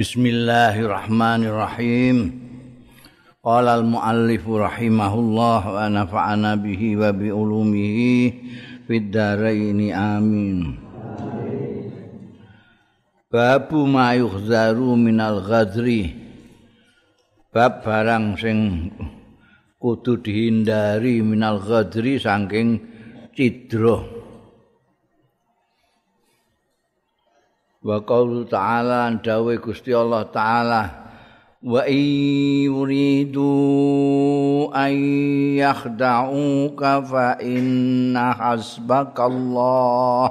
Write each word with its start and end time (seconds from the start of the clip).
Bismillahirrahmanirrahim. 0.00 2.32
Qala 3.44 3.84
al-muallif 3.84 4.48
rahimahullah 4.48 5.60
wa 5.60 5.84
nafa'ana 5.92 6.56
bihi 6.56 6.96
wa 6.96 7.12
bi 7.12 7.28
ulumihi 7.28 8.32
fid 8.88 9.12
dharain 9.12 9.76
amin. 9.92 10.80
Babu 13.28 13.84
ma 13.84 14.16
yuhzaru 14.16 14.96
minal 14.96 15.44
ghadri. 15.44 16.16
Bab 17.52 17.84
barang 17.84 18.40
sing 18.40 18.88
kudu 19.76 20.24
dihindari 20.24 21.20
minal 21.20 21.60
ghadri 21.60 22.16
saking 22.16 22.80
cidra. 23.36 24.19
Wa 27.80 27.96
qaulu 28.04 28.44
ta'ala 28.44 29.08
dawe 29.24 29.56
Gusti 29.56 29.96
Allah 29.96 30.28
taala 30.28 30.82
wa 31.64 31.80
yuridu 31.88 33.48
ay 34.68 34.96
yakhda'uka 35.64 37.04
fa 37.08 37.40
inna 37.40 38.36
hasbakallah. 38.36 40.28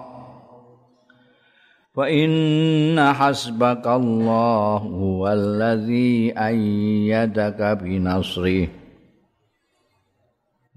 Fa 1.90 2.05
inna 2.05 3.17
hasbakallah 3.17 4.85
huwallazi 4.85 6.29
ayyadaka 6.38 7.81
bi 7.81 7.98
nasrihi 7.98 8.79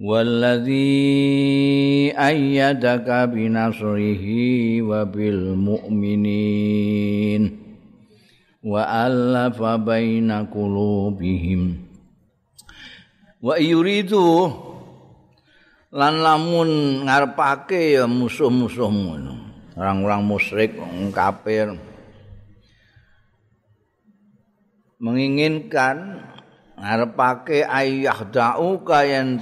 والذي 0.02 0.93
أيدك 2.13 3.07
بنصره 3.34 4.25
وبالمؤمنين 4.81 6.21
وألف 8.63 9.57
بين 9.63 10.31
قلوبهم 10.31 11.61
ويريد 13.41 14.13
lan 15.88 16.19
lamun 16.19 17.02
ngarepake 17.08 17.95
ya 17.95 18.05
musuh-musuhmu 18.05 19.17
orang-orang 19.80 20.19
musyrik 20.19 20.75
kafir 21.16 21.80
menginginkan 25.00 26.27
ngarepake 26.83 27.62
ayah 27.62 28.27
da'u 28.27 28.83
kayen 28.83 29.38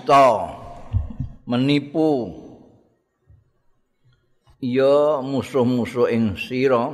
menipu. 1.48 2.36
Ya 4.60 5.24
musuh-musuh 5.24 6.12
ing 6.12 6.36
sira 6.36 6.92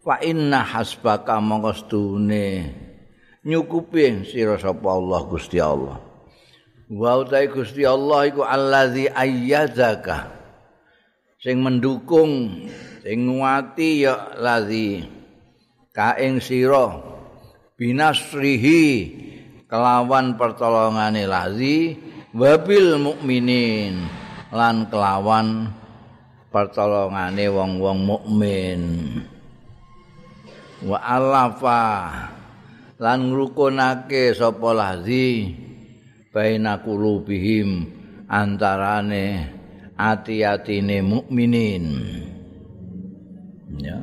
fa 0.00 0.16
inna 0.24 0.64
hasbaka 0.64 1.36
mongkostune 1.36 2.72
nyukupi 3.44 4.24
sira 4.24 4.56
sapa 4.56 4.88
Allah 4.88 5.20
Gusti 5.28 5.60
Allah. 5.60 6.00
Wa 6.88 7.20
utai 7.20 7.52
Gusti 7.52 7.84
Allah 7.84 8.32
iku 8.32 8.48
allazi 8.48 9.12
ayyazaka 9.12 10.32
sing 11.36 11.60
mendukung 11.60 12.64
sing 13.04 13.28
nguati 13.28 14.08
ya 14.08 14.32
lazi 14.40 15.04
ka 15.92 16.16
ing 16.16 16.40
sira 16.40 16.96
binasrihi 17.76 18.84
kelawan 19.74 20.38
pertolongane 20.38 21.26
lazi 21.26 21.98
wabil 22.30 22.94
mukminin 22.94 24.06
lan 24.54 24.86
kelawan 24.86 25.66
pertolongane 26.54 27.50
wong-wong 27.50 27.98
mukmin. 28.06 28.80
Wa 30.86 31.02
alafa 31.02 32.06
lan 33.02 33.34
ngrukunake 33.34 34.30
sapa 34.38 34.70
lazi 34.70 35.50
baina 36.30 36.78
qulubihim 36.78 37.90
antarane 38.30 39.50
ati-atine 39.98 41.02
mukminin. 41.02 41.84
Ya. 43.82 43.98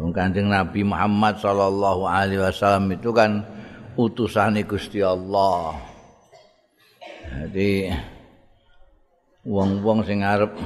Kanjeng 0.00 0.48
Nabi 0.48 0.80
Muhammad 0.80 1.36
sallallahu 1.36 2.08
alaihi 2.08 2.40
wasallam 2.40 2.88
itu 2.96 3.12
kan 3.12 3.59
utusane 4.00 4.64
Gusti 4.64 5.04
Allah. 5.04 5.76
Jadi 7.28 7.92
wong-wong 9.44 10.02
sing 10.08 10.24
arep 10.24 10.56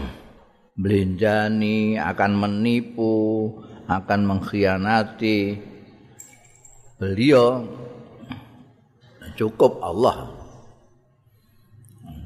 blenjani 0.79 1.99
akan 1.99 2.33
menipu, 2.39 3.51
akan 3.91 4.21
mengkhianati 4.31 5.59
beliau 6.99 7.67
cukup 9.35 9.83
Allah. 9.83 10.31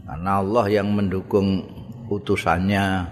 Karena 0.09 0.41
Allah 0.41 0.67
yang 0.69 0.93
mendukung 0.93 1.65
utusannya 2.09 3.05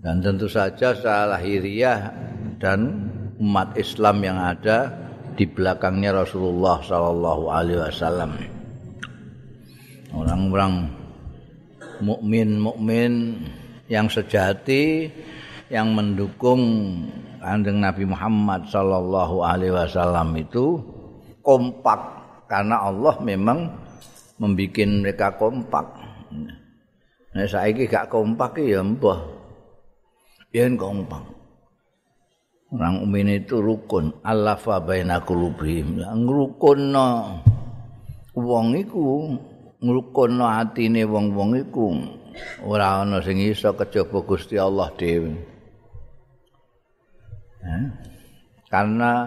dan 0.00 0.16
tentu 0.20 0.48
saja 0.48 0.92
secara 0.92 1.36
lahiriah 1.36 2.12
dan 2.60 3.08
umat 3.40 3.72
Islam 3.76 4.20
yang 4.20 4.36
ada 4.36 4.92
di 5.34 5.44
belakangnya 5.46 6.24
Rasulullah 6.24 6.80
Sallallahu 6.82 7.44
Alaihi 7.50 7.80
Wasallam. 7.80 8.32
Orang-orang 10.10 10.90
mukmin-mukmin 12.02 13.44
yang 13.86 14.10
sejati 14.10 15.10
yang 15.70 15.94
mendukung 15.94 16.62
kanjeng 17.38 17.78
Nabi 17.78 18.04
Muhammad 18.06 18.66
Sallallahu 18.66 19.46
Alaihi 19.46 19.74
Wasallam 19.74 20.34
itu 20.34 20.82
kompak 21.40 22.00
karena 22.50 22.82
Allah 22.90 23.14
memang 23.22 23.70
membuat 24.42 24.88
mereka 24.88 25.28
kompak. 25.38 25.86
Nah, 27.30 27.46
saya 27.46 27.70
gak 27.70 28.10
kompak 28.10 28.58
ya 28.58 28.82
mbah. 28.82 29.22
Yen 30.50 30.74
kompak. 30.74 31.39
Orang 32.70 33.02
umin 33.02 33.42
itu 33.42 33.58
rukun. 33.58 34.14
Allafa 34.22 34.78
baina 34.78 35.18
qulubihim. 35.26 35.98
Ngrukunno 35.98 37.08
wong 38.38 38.66
iku, 38.78 39.34
ngrukunno 39.82 40.46
atine 40.46 41.02
wong-wong 41.02 41.58
iku. 41.66 41.90
Ora 42.62 43.02
ana 43.02 43.18
sing 43.18 43.42
iso 43.42 43.74
kejaba 43.74 44.22
Gusti 44.22 44.54
Allah 44.54 44.86
dhewe. 44.94 45.34
Karena 48.70 49.26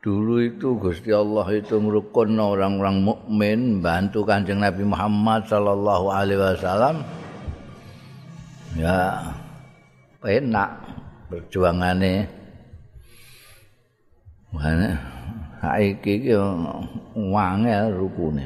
dulu 0.00 0.40
itu 0.40 0.72
Gusti 0.80 1.12
Allah 1.12 1.44
itu 1.52 1.76
ngrukunno 1.76 2.56
orang-orang 2.56 3.04
mukmin 3.04 3.84
bantu 3.84 4.24
Kanjeng 4.24 4.64
Nabi 4.64 4.88
Muhammad 4.88 5.44
sallallahu 5.44 6.08
alaihi 6.08 6.40
wasallam. 6.40 7.04
Ya 8.80 9.28
enak 10.24 10.70
perjuangannya 11.28 12.40
Mana 14.52 14.94
saiki 15.64 16.20
iki 16.20 16.32
wangel 17.16 17.92
rukune. 17.96 18.44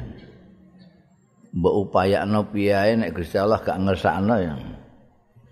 Mbok 1.51 1.75
upayakno 1.87 2.47
piye 2.47 2.95
nek 2.95 3.11
Gusti 3.11 3.35
Allah 3.39 3.59
gak 3.59 3.81
ngersakno 3.81 4.35
ya 4.39 4.55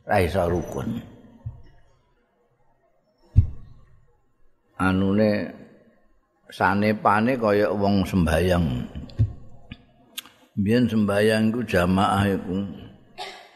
ra 0.05 0.21
iso 0.21 0.45
rukun. 0.45 1.01
Anune 4.77 5.49
sanepane 6.51 7.39
kaya 7.39 7.73
wong 7.73 8.05
sembayang. 8.05 8.65
Biyen 10.55 10.87
sembayang 10.87 11.51
iku 11.51 11.61
jamaah 11.67 12.23
iku 12.31 12.63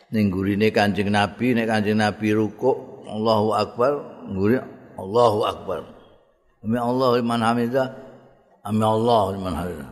ning 0.10 0.26
gurine 0.34 0.74
Kanjeng 0.74 1.14
Nabi 1.14 1.54
nek 1.54 1.70
Kanjeng 1.70 2.02
Nabi 2.02 2.34
rukuk 2.34 3.06
Allahu 3.08 3.56
Akbar, 3.56 3.94
ngguri 4.30 4.58
Allahu 5.00 5.40
Akbar. 5.48 5.99
Ami 6.64 6.78
Allah 6.80 7.10
liman 7.20 7.42
hamidah. 7.42 7.88
Ami 8.68 8.84
Allah 8.84 9.24
liman 9.36 9.56
hamidah. 9.56 9.92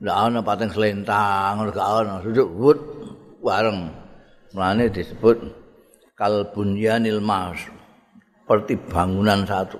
Lah 0.00 0.32
ana 0.32 0.40
pateng 0.40 0.72
selentang, 0.72 1.60
ora 1.60 2.00
ana 2.00 2.24
sujud 2.24 2.48
wut 2.56 2.80
bareng. 3.44 3.92
Mulane 4.56 4.88
disebut 4.88 5.36
kalbunyanil 6.16 7.20
mas. 7.20 7.60
Seperti 8.40 8.80
bangunan 8.90 9.44
satu. 9.46 9.78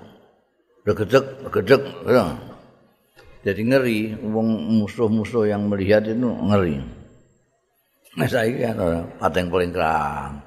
Regedek, 0.87 1.43
regedek. 1.49 1.83
Jadi 3.41 3.61
ngeri, 3.65 3.99
wong 4.21 4.79
musuh-musuh 4.79 5.49
yang 5.49 5.65
melihat 5.67 6.05
itu 6.05 6.29
ngeri. 6.29 6.77
Nah, 8.15 8.29
saya 8.29 8.71
kan 8.71 9.09
pateng 9.17 9.49
paling 9.49 9.73
kerang. 9.73 10.39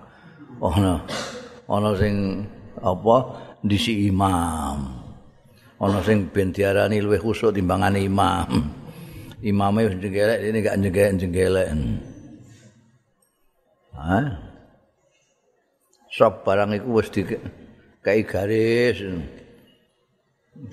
No. 0.62 0.96
ono 1.68 1.96
sing 1.96 2.44
apa 2.80 3.16
disi 3.64 4.12
imam. 4.12 5.00
Ana 5.80 6.00
sing 6.04 6.28
ben 6.28 6.52
diarani 6.52 7.00
luwih 7.00 7.18
khusuk 7.18 7.56
timbangane 7.56 8.04
imam. 8.04 8.48
Imame 9.44 9.88
wis 9.88 9.96
jenggelek 10.00 10.40
ini 10.40 10.58
gak 10.64 10.76
jenggelek-jenggelek. 10.80 11.68
Ha? 13.96 14.18
Sop 16.08 16.46
barang 16.46 16.76
iku 16.78 16.88
wis 17.00 17.08
di 17.12 17.26
kayak 18.04 18.24
garis 18.28 19.00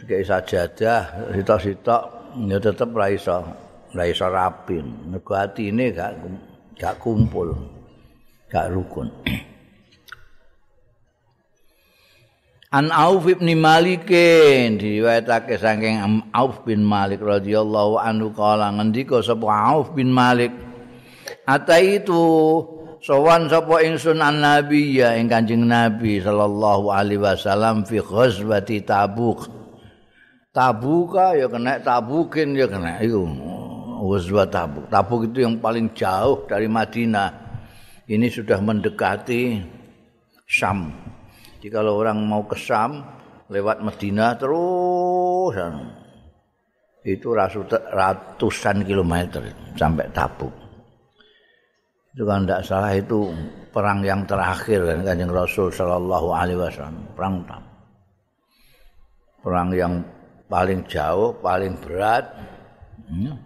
kayak 0.05 0.27
sajadah 0.27 1.33
sitok-sitok 1.33 2.03
ya 2.45 2.57
tetep 2.61 2.89
ra 2.93 3.07
iso 3.09 3.41
ra 3.95 4.03
iso 4.05 4.27
rapi 4.29 4.77
nego 5.09 5.33
atine 5.33 5.89
gak 5.95 6.11
gak 6.77 6.99
kumpul 7.01 7.49
gak 8.51 8.69
rukun 8.69 9.09
An 12.71 12.87
Auf 12.87 13.27
bin 13.27 13.43
Malik 13.59 14.07
diriwayatake 14.07 15.59
saking 15.59 15.99
Auf 16.31 16.63
bin 16.63 16.87
Malik 16.87 17.19
radhiyallahu 17.19 17.99
anhu 17.99 18.31
kala 18.31 18.71
ngendika 18.71 19.19
sapa 19.19 19.75
Auf 19.75 19.91
bin 19.91 20.07
Malik 20.07 20.55
Ata 21.43 21.83
itu 21.83 22.23
sowan 23.03 23.51
sapa 23.51 23.83
ingsun 23.83 24.23
an 24.23 24.39
nabi 24.39 25.03
ya 25.03 25.19
ing 25.19 25.27
Kanjeng 25.27 25.67
Nabi 25.67 26.23
sallallahu 26.23 26.95
alaihi 26.95 27.19
wasallam 27.19 27.83
fi 27.83 27.99
ghazwati 27.99 28.87
Tabuk. 28.87 29.51
Tabuk 30.55 31.19
ya 31.19 31.51
kena 31.51 31.75
Tabukin 31.83 32.55
ya 32.55 32.71
kena 32.71 33.03
iku 33.03 33.27
ghazwat 33.99 34.47
Tabuk. 34.47 34.87
Tabuk 34.87 35.27
itu 35.27 35.43
yang 35.43 35.59
paling 35.59 35.91
jauh 35.91 36.47
dari 36.47 36.71
Madinah. 36.71 37.35
Ini 38.07 38.31
sudah 38.31 38.63
mendekati 38.63 39.59
Syam 40.47 41.11
Kalau 41.69 42.01
orang 42.01 42.25
mau 42.25 42.41
ke 42.49 42.57
Sam 42.57 43.05
lewat 43.51 43.85
Medina 43.85 44.33
terus 44.39 45.53
itu 47.05 47.33
ratusan 47.33 48.85
kilometer 48.85 49.41
sampai 49.77 50.09
Tabuk. 50.09 50.53
Itu 52.11 52.27
kan 52.27 52.43
tidak 52.45 52.61
salah 52.65 52.93
itu 52.97 53.29
perang 53.69 54.01
yang 54.01 54.25
terakhir 54.25 54.83
kan 54.83 54.99
kanjeng 55.05 55.31
Rasul 55.31 55.69
Shallallahu 55.69 56.27
Alaihi 56.33 56.59
Wasallam 56.59 56.97
perang 57.13 57.45
Tabuk. 57.45 57.69
Perang 59.41 59.69
yang 59.73 59.93
paling 60.45 60.85
jauh, 60.85 61.33
paling 61.41 61.73
berat. 61.81 62.29
Hmm. 63.09 63.41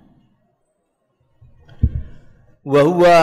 Wahwa 2.66 3.20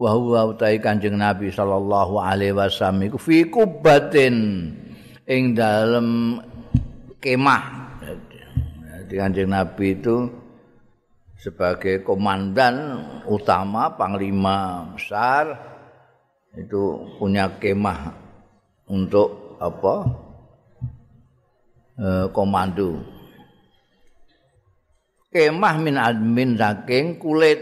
wa 0.00 0.16
huwa 0.16 0.56
utai 0.56 0.80
kanjeng 0.80 1.20
Nabi 1.20 1.52
sallallahu 1.52 2.16
alaihi 2.16 2.56
wasallam 2.56 3.04
iku 3.12 3.20
fi 3.20 3.44
kubatin 3.44 4.36
ing 5.28 5.52
dalem 5.52 6.40
kemah. 7.20 7.92
Jadi 9.04 9.14
kanjeng 9.20 9.52
Nabi 9.52 10.00
itu 10.00 10.24
sebagai 11.36 12.00
komandan 12.00 13.04
utama 13.28 13.92
panglima 13.92 14.88
besar 14.96 15.52
itu 16.56 17.04
punya 17.20 17.52
kemah 17.60 18.16
untuk 18.88 19.60
apa? 19.60 19.94
E, 22.00 22.08
komando. 22.32 23.04
Kemah 25.28 25.74
min 25.76 26.00
admin 26.00 26.56
saking 26.56 27.20
kulit 27.20 27.60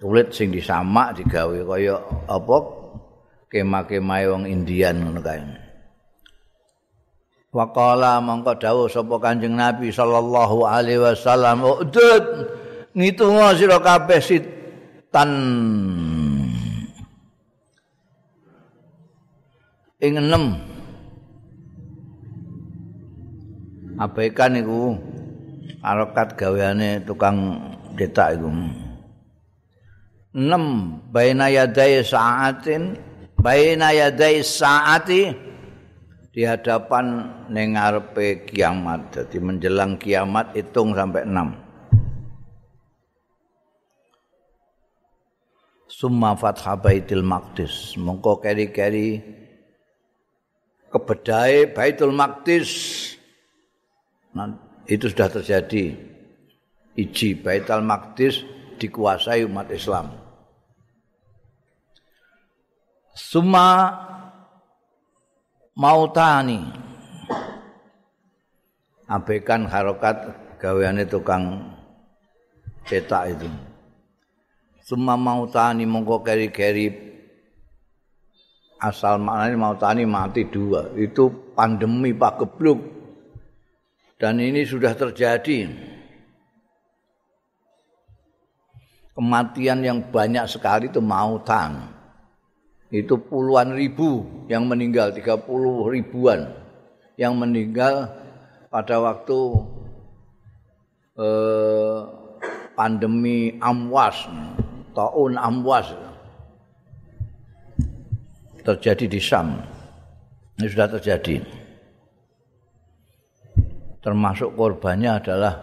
kulit 0.00 0.32
sing 0.32 0.48
disamak 0.48 1.12
digawe 1.20 1.60
kaya 1.68 2.00
apa 2.24 2.56
kemah-kemah 3.52 4.20
wong 4.32 4.44
Indian 4.48 4.96
ngono 5.04 5.20
kae. 5.20 5.44
Waqala 7.50 8.22
mangko 8.22 8.54
dawuh 8.56 8.86
sapa 8.86 9.18
Kanjeng 9.18 9.58
Nabi 9.58 9.90
sallallahu 9.90 10.62
alaihi 10.64 11.02
wasallam, 11.02 11.66
"Udud 11.66 12.24
ngitungo 12.94 13.58
sira 13.58 13.82
kabeh 13.82 14.22
sitan." 14.22 15.30
Ing 20.00 20.16
enem 20.16 20.56
abaikan 24.00 24.56
iku 24.56 24.96
arokat 25.84 26.40
gaweane 26.40 27.04
tukang 27.04 27.60
detak 28.00 28.40
iku. 28.40 28.48
6 30.30 31.10
baina 31.10 31.50
yadai 31.50 32.06
saatin. 32.06 32.94
Baina 33.34 33.90
yadai 33.90 34.46
saati. 34.46 35.34
Di 36.30 36.46
hadapan 36.46 37.26
ning 37.50 37.74
kiamat. 38.46 39.00
Jadi 39.10 39.36
menjelang 39.42 39.98
kiamat 39.98 40.54
hitung 40.54 40.94
sampai 40.94 41.26
6 41.26 41.70
Summa 45.90 46.38
fathah 46.38 46.78
Baitul 46.78 47.26
Maqdis. 47.26 47.98
Mongko 47.98 48.38
keri-keri 48.40 49.20
kebedai 50.88 51.74
Baitul 51.74 52.14
Maqdis. 52.14 52.70
Nah, 54.32 54.54
itu 54.86 55.10
sudah 55.10 55.28
terjadi. 55.28 55.92
Iji 56.94 57.42
Baitul 57.42 57.82
Maqdis 57.82 58.59
dikuasai 58.80 59.44
umat 59.44 59.68
Islam 59.68 60.08
Suma 63.20 63.92
mautani 65.76 66.64
abekan 69.04 69.68
harokat 69.68 70.30
gaweane 70.56 71.04
tukang 71.04 71.74
cetak 72.86 73.36
itu. 73.36 73.48
Suma 74.82 75.20
mautani 75.20 75.86
mongko 75.86 76.22
keri-keri 76.22 76.90
asal 78.80 79.20
maknanya 79.20 79.56
mautani 79.58 80.02
mati 80.08 80.48
dua. 80.48 80.90
Itu 80.96 81.52
pandemi 81.54 82.16
Pak 82.16 82.34
Gebluk. 82.40 82.80
Dan 84.20 84.40
ini 84.40 84.64
sudah 84.66 84.96
terjadi. 84.96 85.89
Kematian 89.20 89.84
yang 89.84 90.00
banyak 90.08 90.48
sekali 90.48 90.88
itu 90.88 91.04
mautan. 91.04 92.00
itu 92.90 93.14
puluhan 93.20 93.76
ribu 93.76 94.26
yang 94.48 94.66
meninggal, 94.66 95.14
30 95.14 95.46
ribuan 95.94 96.50
yang 97.14 97.38
meninggal 97.38 98.08
pada 98.66 98.96
waktu 98.98 99.38
eh, 101.20 101.98
pandemi 102.74 103.60
amwas, 103.60 104.24
tahun 104.96 105.36
amwas 105.36 105.92
terjadi 108.64 109.04
di 109.04 109.20
Sam. 109.20 109.54
Ini 110.56 110.66
sudah 110.68 110.88
terjadi. 110.96 111.40
Termasuk 114.00 114.56
korbannya 114.56 115.20
adalah 115.20 115.54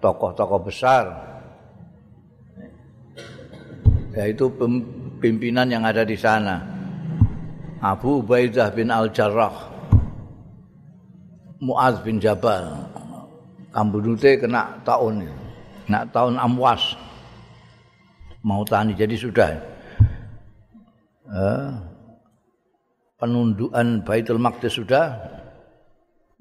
tokoh-tokoh 0.00 0.60
besar. 0.60 1.27
Yaitu 4.18 4.50
pimpinan 5.22 5.70
yang 5.70 5.86
ada 5.86 6.02
di 6.02 6.18
sana. 6.18 6.58
Abu 7.78 8.18
Ubaidah 8.18 8.74
bin 8.74 8.90
Al-Jarrah. 8.90 9.70
Muaz 11.62 12.02
bin 12.02 12.18
Jabal. 12.18 12.66
Kambudute 13.70 14.42
kena 14.42 14.74
tahun 14.82 15.22
Kena 15.86 16.02
tahun 16.10 16.34
Amwas. 16.34 16.98
Mau 18.42 18.66
tani 18.66 18.98
jadi 18.98 19.14
sudah. 19.14 19.54
Eh, 21.28 21.70
penundukan 23.22 24.02
Baitul 24.02 24.42
Maqdis 24.42 24.82
sudah. 24.82 25.14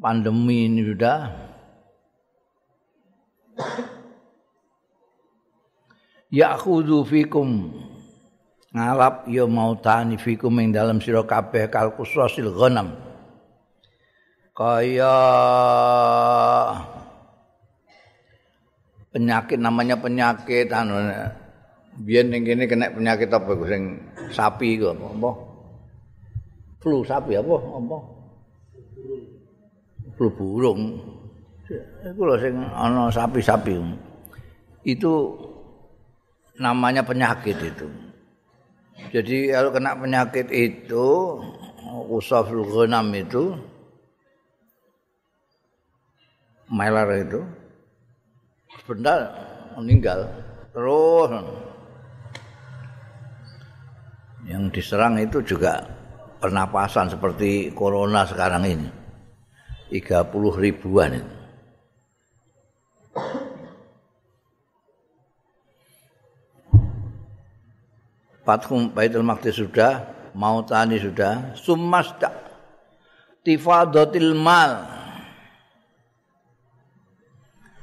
Pandemi 0.01 0.65
ini 0.65 0.81
sudah. 0.81 1.29
Ya'khudhu 6.31 7.07
fikum. 7.07 7.71
Ngalap 8.75 9.31
ya 9.31 9.47
mautani 9.47 10.19
fikum 10.19 10.59
ing 10.59 10.75
dalam 10.75 10.99
sira 10.99 11.23
kabeh 11.23 11.71
kal 11.71 11.95
kusasil 11.95 12.51
ghanam. 12.51 12.93
Kaya 14.51 15.15
penyakit 19.15 19.57
namanya 19.61 19.95
penyakit 19.97 20.67
anu 20.73 20.99
biyen 22.03 22.29
ning 22.29 22.43
kene 22.43 22.69
kena 22.69 22.91
penyakit 22.91 23.31
apa 23.31 23.49
sing 23.65 23.97
sapi 24.29 24.77
iku 24.77 24.93
apa? 24.93 25.31
Flu 26.83 27.01
sapi 27.07 27.39
apa? 27.39 27.55
Apa? 27.55 27.97
Flu 30.19 30.27
burung. 30.35 30.81
Iku 32.03 32.21
lho 32.27 32.35
sing 32.37 32.53
ana 32.61 33.07
sapi-sapi. 33.07 33.79
Itu 34.83 35.13
namanya 36.57 37.05
penyakit 37.05 37.57
itu. 37.61 37.87
Jadi 39.13 39.53
kalau 39.53 39.69
kena 39.69 39.93
penyakit 39.93 40.49
itu 40.49 41.07
usaful 42.09 42.65
ghanam 42.65 43.13
itu 43.13 43.53
melar 46.67 47.07
itu 47.15 47.39
sebentar 48.81 49.31
meninggal 49.77 50.27
terus. 50.73 51.31
Yang 54.47 54.63
diserang 54.79 55.19
itu 55.19 55.43
juga 55.43 55.83
pernapasan 56.39 57.11
seperti 57.11 57.75
corona 57.75 58.23
sekarang 58.23 58.63
ini. 58.63 58.89
30 59.91 60.31
ribuan 60.59 61.19
itu. 61.19 61.36
Fathum 68.47 68.95
Baitul 68.95 69.27
Maqdis 69.27 69.59
sudah, 69.59 70.07
Mautani 70.31 70.95
sudah, 71.03 71.51
Summas 71.59 72.15
tifadatil 73.43 74.31
mal. 74.31 74.87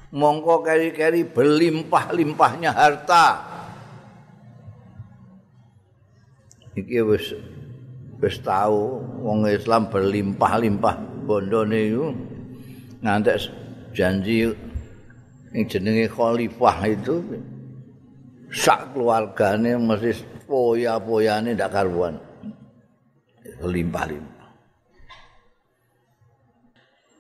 Mongko 0.09 0.64
keri-keri 0.64 1.28
berlimpah-limpahnya 1.28 2.73
harta. 2.73 3.44
Iki 6.80 7.00
wis 7.12 7.35
wis 8.25 8.37
tahu 8.40 9.04
wong 9.21 9.44
Islam 9.50 9.92
berlimpah-limpah 9.92 11.26
bondone 11.28 11.80
iku 11.92 12.09
ngantek 13.04 13.37
janji 13.92 14.49
yang 15.54 15.64
jenenge 15.71 16.11
khalifah 16.11 16.78
itu 16.88 17.23
sak 18.50 18.94
keluargane 18.94 19.78
mesti 19.78 20.33
poya-poyane 20.46 21.56
ndak 21.56 21.72
karuan. 21.72 22.20
Limpah-limpah. 23.64 24.50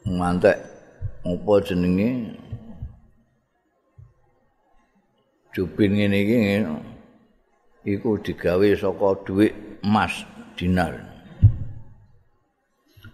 Mantek 0.04 0.58
apa 1.24 1.52
jenenge? 1.64 2.36
Jubin 5.54 5.94
ngene 5.96 6.18
iki 6.18 6.38
iku 7.94 8.18
digawe 8.18 8.68
saka 8.74 9.08
dhuwit 9.22 9.54
emas 9.86 10.26
dinar. 10.58 10.98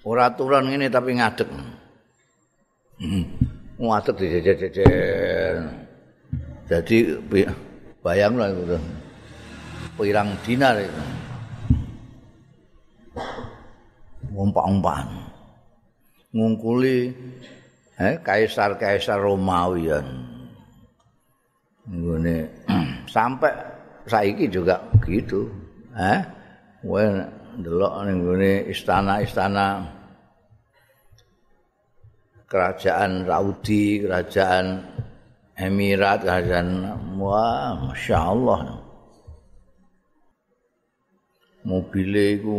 Ora 0.02 0.32
aturan 0.32 0.72
ngene 0.72 0.88
tapi 0.88 1.20
ngadeg. 1.20 1.46
Hmm. 2.98 3.24
Ngadeg 3.76 4.16
dijejer-jejer. 4.16 5.54
Jadi 6.66 6.96
bayang 8.00 8.34
lah 8.40 8.48
itu. 8.50 8.78
Pirang 10.00 10.32
dinar 10.40 10.80
itu. 10.80 11.02
Umpak-umpak. 14.32 15.04
Ngungkuli 16.32 17.12
eh, 18.00 18.16
kaisar-kaisar 18.24 19.20
Romawi 19.20 19.92
ya. 19.92 20.00
Sampai 23.14 23.52
saiki 24.08 24.48
juga 24.48 24.80
gitu. 25.04 25.52
Eh? 25.92 26.20
Wah, 26.88 27.28
delok 27.60 27.92
ning 28.08 28.24
istana-istana 28.72 29.84
kerajaan 32.48 33.28
Saudi, 33.28 34.02
kerajaan 34.02 34.66
Emirat, 35.60 36.24
kerajaan 36.24 36.88
wah, 37.20 37.76
masya 37.76 38.16
Allah. 38.16 38.79
Mobile 41.64 42.40
iku 42.40 42.54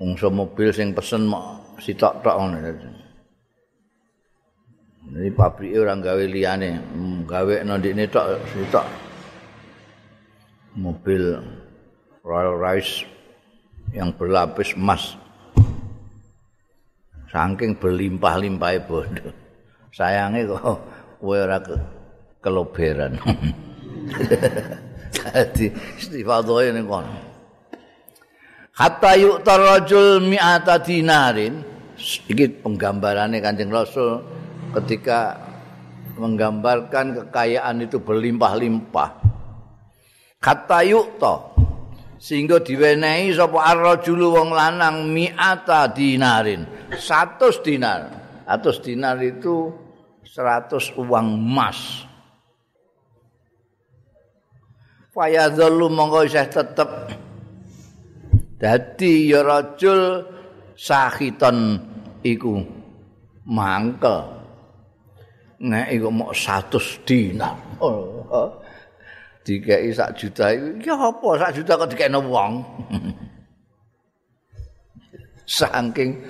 ungsa 0.00 0.32
mobil 0.32 0.72
sing 0.72 0.96
pesen 0.96 1.28
mok 1.28 1.76
sitok-tok 1.80 2.36
ngono 2.40 2.58
Ini 5.10 5.32
pabrik 5.34 5.74
orang 5.74 6.04
gawe 6.04 6.24
liane, 6.28 6.78
gawe 7.26 7.54
nondine 7.66 8.06
tok 8.06 8.38
sitok. 8.52 8.86
Mobil 10.78 11.34
Royal 12.22 12.54
Rice 12.54 13.02
yang 13.90 14.14
berlapis 14.14 14.78
emas. 14.78 15.18
Saking 17.32 17.74
berlimpah-limpah 17.74 18.86
bondo. 18.86 19.34
Sayangnya 19.90 20.46
kok 20.46 20.78
kowe 21.18 21.36
ora 21.42 21.58
keloberan. 22.38 23.18
Dadi 25.10 25.66
istifadhoe 25.98 26.70
ning 26.70 26.86
kono. 26.86 27.12
Hatta 28.80 29.12
yu'tar 29.18 29.60
rajul 29.60 30.24
mi'ata 30.24 30.80
dinarin. 30.80 31.60
Iki 32.00 32.64
penggambarane 32.64 33.44
Kanjeng 33.44 33.68
Rasul 33.68 34.24
ketika 34.72 35.36
menggambarkan 36.16 37.12
kekayaan 37.12 37.84
itu 37.84 38.00
berlimpah-limpah. 38.00 39.10
Hatta 40.40 40.80
yu'ta 40.80 41.34
sehingga 42.20 42.60
diwenehi 42.60 43.32
sapa 43.32 43.64
ar-rajulu 43.64 44.36
wong 44.36 44.52
lanang 44.52 45.08
mi'ata 45.12 45.88
dinarin. 45.92 46.64
100 46.92 47.64
dinar. 47.64 48.00
100 48.48 48.80
dinar 48.84 49.16
itu 49.20 49.72
100 50.24 50.96
uang 50.96 51.26
emas. 51.36 52.08
Fayadhallu 55.14 55.86
monggo 55.90 56.26
isih 56.26 56.46
tetep. 56.46 56.90
Dadi 58.60 59.32
ya 59.32 59.40
rajul 59.40 60.24
sahiton 60.76 61.80
iku 62.22 62.60
mangkel. 63.48 64.40
Nek 65.60 65.92
iku 65.92 66.08
mok 66.08 66.32
100 66.32 67.04
dinar. 67.04 67.56
Oh, 67.84 68.48
dikei 69.44 69.92
sak 69.92 70.16
juta 70.16 70.52
iku 70.56 70.80
ya 70.80 70.96
apa 70.96 71.28
sak 71.36 71.52
juta 71.60 71.72
kok 71.76 71.90
dikene 71.92 72.20
wong? 72.20 72.52
Saking 75.50 76.22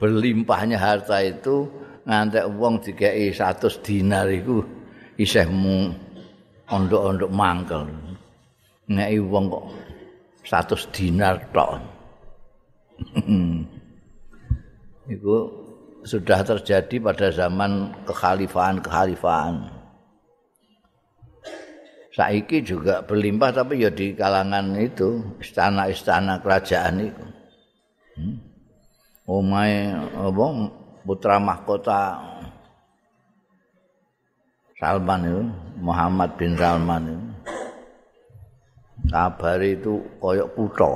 berlimpahnya 0.00 0.80
harta 0.80 1.20
itu 1.22 1.68
ngantek 2.04 2.48
wong 2.56 2.80
dikei 2.80 3.32
100 3.32 3.84
dinar 3.84 4.26
iku 4.28 4.64
isih 5.20 5.48
mung 5.52 5.92
ondok-ondok 6.70 7.30
mangkel. 7.34 7.84
Nek 8.90 9.10
wong 9.26 9.44
kok 9.50 9.66
100 10.46 10.94
dinar 10.94 11.36
tok. 11.50 11.78
Itu 15.14 15.36
sudah 16.02 16.40
terjadi 16.40 16.96
pada 17.02 17.28
zaman 17.28 17.92
kekhalifahan-kekhalifahan. 18.08 19.80
Saiki 22.10 22.66
juga 22.66 23.06
berlimpah 23.06 23.54
tapi 23.54 23.86
ya 23.86 23.90
di 23.94 24.10
kalangan 24.18 24.74
itu 24.74 25.22
istana-istana 25.38 26.42
kerajaan 26.42 27.06
itu. 27.06 27.24
Hmm. 28.18 28.36
Omai 29.30 29.94
apa 29.94 30.46
putra 31.06 31.38
mahkota 31.38 32.18
Salman 34.80 35.20
itu, 35.28 35.42
Muhammad 35.84 36.30
bin 36.40 36.56
Salman 36.56 37.02
itu. 37.04 37.20
Kabar 39.12 39.60
itu 39.60 40.00
koyok 40.16 40.48
kuto. 40.56 40.92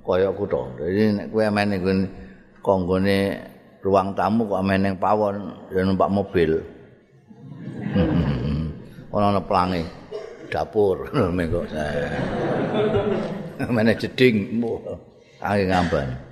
koyok 0.00 0.32
kuto. 0.40 0.60
Jadi 0.80 1.02
nek 1.12 1.26
kowe 1.28 1.44
main 1.52 1.68
ning 1.68 2.08
konggone 2.64 3.36
ruang 3.84 4.16
tamu 4.16 4.48
kok 4.48 4.64
ning 4.64 4.96
pawon 4.96 5.52
ya 5.68 5.84
numpak 5.84 6.08
mobil. 6.08 6.56
Ono 9.12 9.24
ana 9.28 9.40
pelangi 9.44 9.84
dapur 10.48 11.12
mengko. 11.36 11.68
Mene 13.68 13.92
jeding. 14.00 14.56
Angin 15.42 15.66
ngamban. 15.68 16.31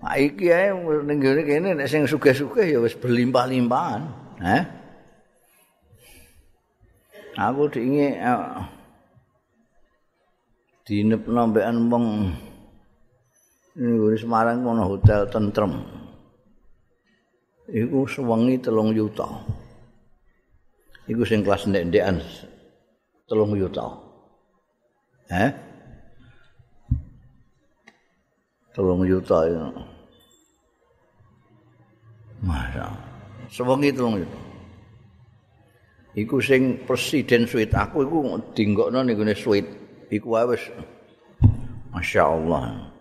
Nah, 0.00 0.16
iki 0.16 0.48
ae 0.48 0.72
ning 0.72 1.20
ngene 1.20 1.42
kene 1.44 1.68
nek 1.76 1.88
sing 1.92 2.08
sugih-sugih 2.08 2.72
ya 2.72 2.78
wis 2.80 2.96
berlimpah-limpahan, 2.96 4.02
eh? 4.40 4.64
Aku 7.36 7.68
diinge 7.68 8.16
uh, 8.20 8.64
dinep 10.88 11.28
nambekan 11.28 11.76
wong 11.92 12.06
ini 13.80 14.18
Semarang 14.18 14.66
ono 14.66 14.82
hotel 14.88 15.28
tentrem. 15.30 15.72
Iku 17.70 18.02
sewengi 18.10 18.58
telung 18.58 18.90
yuta. 18.90 19.28
Iku 21.06 21.22
sing 21.22 21.46
kelas 21.46 21.70
ndek-ndekan 21.70 22.18
telung 23.30 23.54
yuta. 23.54 23.94
Eh? 25.30 25.69
Telung 28.70 29.02
yuta 29.02 29.50
ya. 29.50 29.66
Masa. 32.40 32.86
Sewengi 33.50 33.90
telung 33.90 34.22
yuta. 34.22 34.40
Iku 36.14 36.38
sing 36.42 36.86
presiden 36.86 37.46
suite 37.46 37.74
aku 37.74 38.06
iku 38.06 38.38
dinggokno 38.54 39.02
ning 39.02 39.18
gone 39.18 39.34
suite. 39.34 39.70
Iku 40.10 40.38
wae 40.38 40.54
wis 40.54 40.62
masyaallah. 41.90 42.94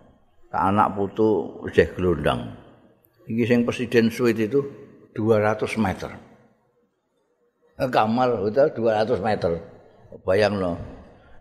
Tak 0.50 0.64
anak 0.74 0.98
putu 0.98 1.62
wis 1.66 1.78
glondang. 1.94 2.54
Iki 3.30 3.44
sing 3.46 3.60
presiden 3.62 4.10
suite 4.10 4.50
itu 4.50 4.66
200 5.14 5.78
meter. 5.78 6.12
kamar 7.80 8.42
hotel 8.42 8.74
200 8.74 9.22
meter. 9.22 9.52
Bayang 10.26 10.58
lo, 10.58 10.74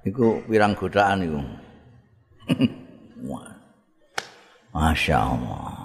iku 0.05 0.45
pirang 0.45 0.77
godaan 0.77 1.25
iku. 1.25 1.41
Masya 4.73 5.17
Allah. 5.17 5.79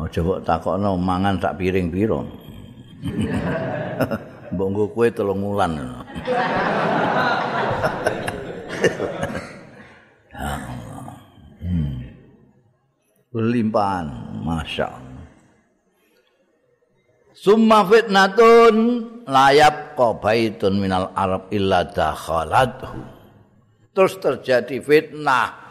Oh, 0.00 0.08
coba 0.08 0.40
takokno 0.40 0.96
mangan 0.96 1.36
sak 1.36 1.60
piring 1.60 1.92
piro. 1.92 2.24
Mbok 4.52 4.68
nggo 4.72 4.84
kowe 4.96 5.08
telung 5.12 5.44
wulan. 5.44 5.72
Hmm. 11.60 12.00
Limpahan, 13.36 14.08
Masya 14.40 14.88
Allah. 14.88 15.20
Summa 17.36 17.84
fitnatun 17.84 18.76
layap 19.30 19.94
baitun 19.94 20.82
minal 20.82 21.14
Arab 21.14 21.46
illa 21.54 21.86
dakhalathu. 21.86 22.90
Terus 23.94 24.18
terjadi 24.18 24.82
fitnah. 24.82 25.70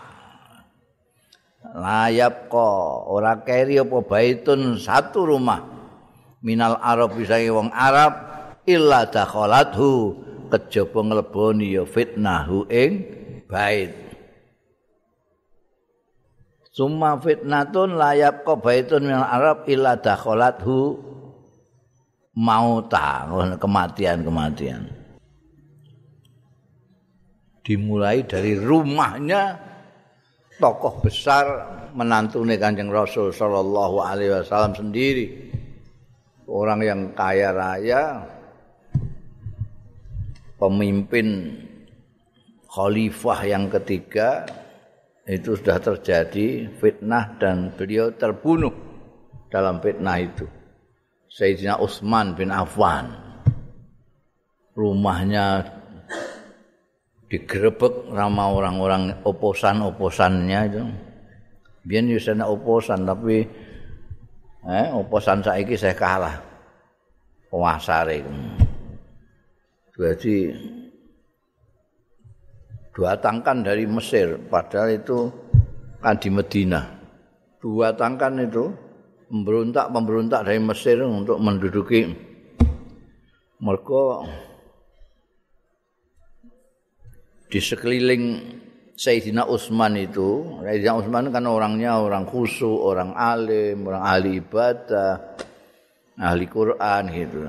Layap 1.70 2.48
ko 2.48 2.66
ora 3.12 3.44
keri 3.44 3.78
apa 3.78 4.00
baitun 4.02 4.80
satu 4.80 5.28
rumah 5.28 5.62
minal 6.42 6.80
Arab 6.80 7.20
bisa 7.20 7.36
wong 7.52 7.70
Arab 7.76 8.16
illa 8.64 9.06
dakhalathu 9.06 10.18
kejaba 10.50 11.00
ngleboni 11.04 11.76
ya 11.78 11.84
fitnahu 11.84 12.66
ing 12.72 12.92
bait. 13.46 13.92
Summa 16.74 17.20
fitnatun 17.20 18.00
layap 18.00 18.48
ko 18.48 18.56
baitun 18.56 19.04
minal 19.04 19.28
Arab 19.28 19.68
illa 19.68 20.00
dakhalathu 20.00 21.09
mauta 22.40 23.28
kematian-kematian. 23.60 24.88
Dimulai 27.60 28.24
dari 28.24 28.56
rumahnya 28.56 29.60
tokoh 30.56 31.04
besar 31.04 31.46
menantune 31.92 32.56
Kanjeng 32.56 32.88
Rasul 32.88 33.36
sallallahu 33.36 34.00
alaihi 34.00 34.40
wasallam 34.40 34.74
sendiri. 34.74 35.52
Orang 36.50 36.82
yang 36.82 37.14
kaya 37.14 37.54
raya 37.54 38.26
pemimpin 40.58 41.54
khalifah 42.66 43.40
yang 43.46 43.70
ketiga 43.70 44.50
itu 45.30 45.54
sudah 45.54 45.78
terjadi 45.78 46.74
fitnah 46.82 47.38
dan 47.38 47.70
beliau 47.78 48.10
terbunuh 48.18 48.74
dalam 49.54 49.78
fitnah 49.78 50.18
itu. 50.18 50.50
Sayyidina 51.30 51.78
Utsman 51.78 52.34
bin 52.34 52.50
Affan. 52.50 53.14
Rumahnya 54.74 55.62
digerebek 57.30 58.10
sama 58.10 58.50
orang-orang 58.50 59.14
oposan-oposannya 59.22 60.60
itu. 60.74 60.84
Biar 61.86 62.04
di 62.06 62.18
sana 62.18 62.50
oposan 62.50 63.06
tapi 63.06 63.46
eh, 64.66 64.88
oposan 64.90 65.46
saiki 65.46 65.78
saya 65.78 65.94
kalah. 65.94 66.38
Puasare. 67.50 68.22
Jadi 69.94 70.54
dua 72.94 73.18
tangkan 73.18 73.66
dari 73.66 73.90
Mesir 73.90 74.38
padahal 74.50 74.98
itu 74.98 75.30
kan 76.02 76.18
di 76.18 76.30
Medina. 76.30 76.82
Dua 77.58 77.92
tangkan 77.92 78.38
itu 78.40 78.89
pemberontak-pemberontak 79.30 80.42
dari 80.42 80.58
Mesir 80.58 80.98
untuk 81.06 81.38
menduduki 81.38 82.10
mereka 83.62 84.26
di 87.50 87.60
sekeliling 87.62 88.24
Sayyidina 89.00 89.48
Utsman 89.48 89.96
itu, 89.96 90.60
Sayyidina 90.60 90.94
Utsman 91.00 91.32
kan 91.32 91.48
orangnya 91.48 92.04
orang 92.04 92.28
khusyuk, 92.28 92.84
orang 92.84 93.16
alim, 93.16 93.88
orang 93.88 94.04
ahli 94.04 94.44
ibadah, 94.44 95.40
ahli 96.20 96.46
Quran 96.52 97.04
gitu. 97.16 97.40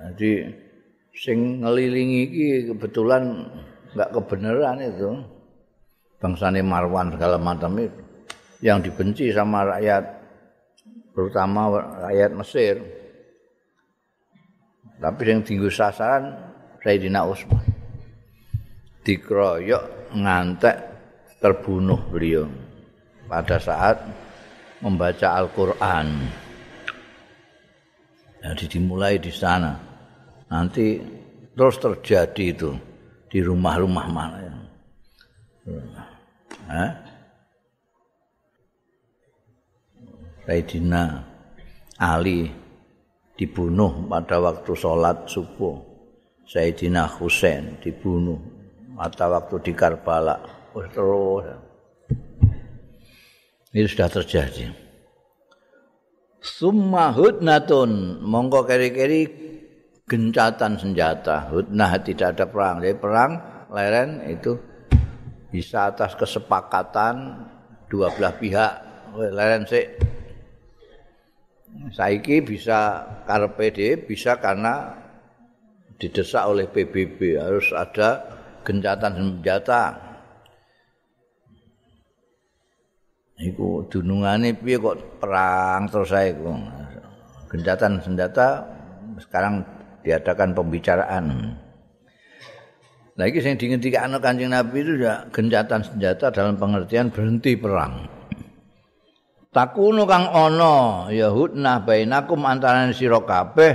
Jadi 0.00 0.32
sing 1.12 1.60
ngelilingi 1.60 2.18
iki 2.24 2.46
kebetulan 2.72 3.44
enggak 3.92 4.10
kebenaran 4.16 4.80
itu. 4.80 5.10
Bangsane 6.16 6.64
Marwan 6.64 7.12
segala 7.12 7.36
macam 7.36 7.76
itu 7.76 8.00
yang 8.64 8.80
dibenci 8.80 9.28
sama 9.36 9.68
rakyat 9.68 10.15
terutama 11.16 11.80
rakyat 12.04 12.30
Mesir. 12.36 12.74
Tapi 15.00 15.20
yang 15.24 15.40
tinggal 15.40 15.72
sasaran 15.72 16.36
Sayyidina 16.84 17.24
Utsman. 17.24 17.64
Dikeroyok 19.00 20.12
ngantek 20.12 20.76
terbunuh 21.40 22.00
beliau 22.12 22.44
pada 23.24 23.56
saat 23.56 23.96
membaca 24.84 25.40
Al-Qur'an. 25.40 26.08
Jadi 28.44 28.64
dimulai 28.68 29.16
di 29.16 29.32
sana. 29.32 29.72
Nanti 30.52 31.00
terus 31.56 31.76
terjadi 31.80 32.44
itu 32.52 32.70
di 33.26 33.40
rumah-rumah 33.42 34.06
mana 34.12 34.38
ya. 34.38 34.54
Hah? 36.70 37.05
Sayyidina 40.46 41.26
Ali 41.98 42.46
dibunuh 43.34 44.06
pada 44.06 44.38
waktu 44.38 44.72
sholat 44.78 45.26
subuh. 45.26 45.74
Sayyidina 46.46 47.10
Husain 47.18 47.82
dibunuh 47.82 48.38
pada 48.94 49.26
waktu 49.26 49.58
di 49.66 49.72
Karbala. 49.74 50.38
Terus, 50.94 51.44
Ini 53.74 53.84
sudah 53.90 54.08
terjadi. 54.08 54.70
Summa 56.38 57.10
hudnatun. 57.10 58.22
Mongko 58.22 58.62
keri-keri 58.62 59.26
gencatan 60.06 60.78
senjata. 60.78 61.50
Hudnah 61.50 61.98
tidak 62.00 62.38
ada 62.38 62.46
perang. 62.46 62.78
Jadi 62.78 62.96
perang 62.96 63.32
leren 63.74 64.22
itu 64.30 64.54
bisa 65.50 65.90
atas 65.90 66.14
kesepakatan 66.14 67.42
dua 67.90 68.14
belah 68.14 68.38
pihak. 68.38 68.72
Leren 69.16 69.66
sih 69.66 69.84
saiki 71.92 72.42
bisa 72.42 73.04
karepe 73.24 74.00
bisa 74.04 74.38
karena 74.42 74.94
didesak 75.96 76.44
oleh 76.44 76.68
PBB 76.68 77.40
harus 77.40 77.72
ada 77.72 78.24
gencatan 78.66 79.12
senjata. 79.16 79.82
Iku 83.36 83.84
dunungane 83.92 84.56
piye 84.56 84.80
kok 84.80 85.20
perang 85.20 85.88
terus 85.92 86.08
saya 86.08 86.32
iku. 86.32 86.56
Gencatan 87.52 88.00
senjata 88.00 88.64
sekarang 89.20 89.60
diadakan 90.00 90.56
pembicaraan. 90.56 91.24
Lagi 93.16 93.40
sing 93.40 93.56
dingendikane 93.56 94.20
Kanjeng 94.20 94.52
Nabi 94.52 94.84
itu 94.84 95.00
ya 95.00 95.24
gencatan 95.32 95.80
senjata 95.80 96.28
dalam 96.28 96.60
pengertian 96.60 97.08
berhenti 97.08 97.56
perang. 97.56 98.15
Takunu 99.56 100.04
kang 100.04 100.28
ana 100.28 101.08
yahudna 101.08 101.80
bainakum 101.80 102.44
antarané 102.44 102.92
sira 102.92 103.24
kabeh 103.24 103.72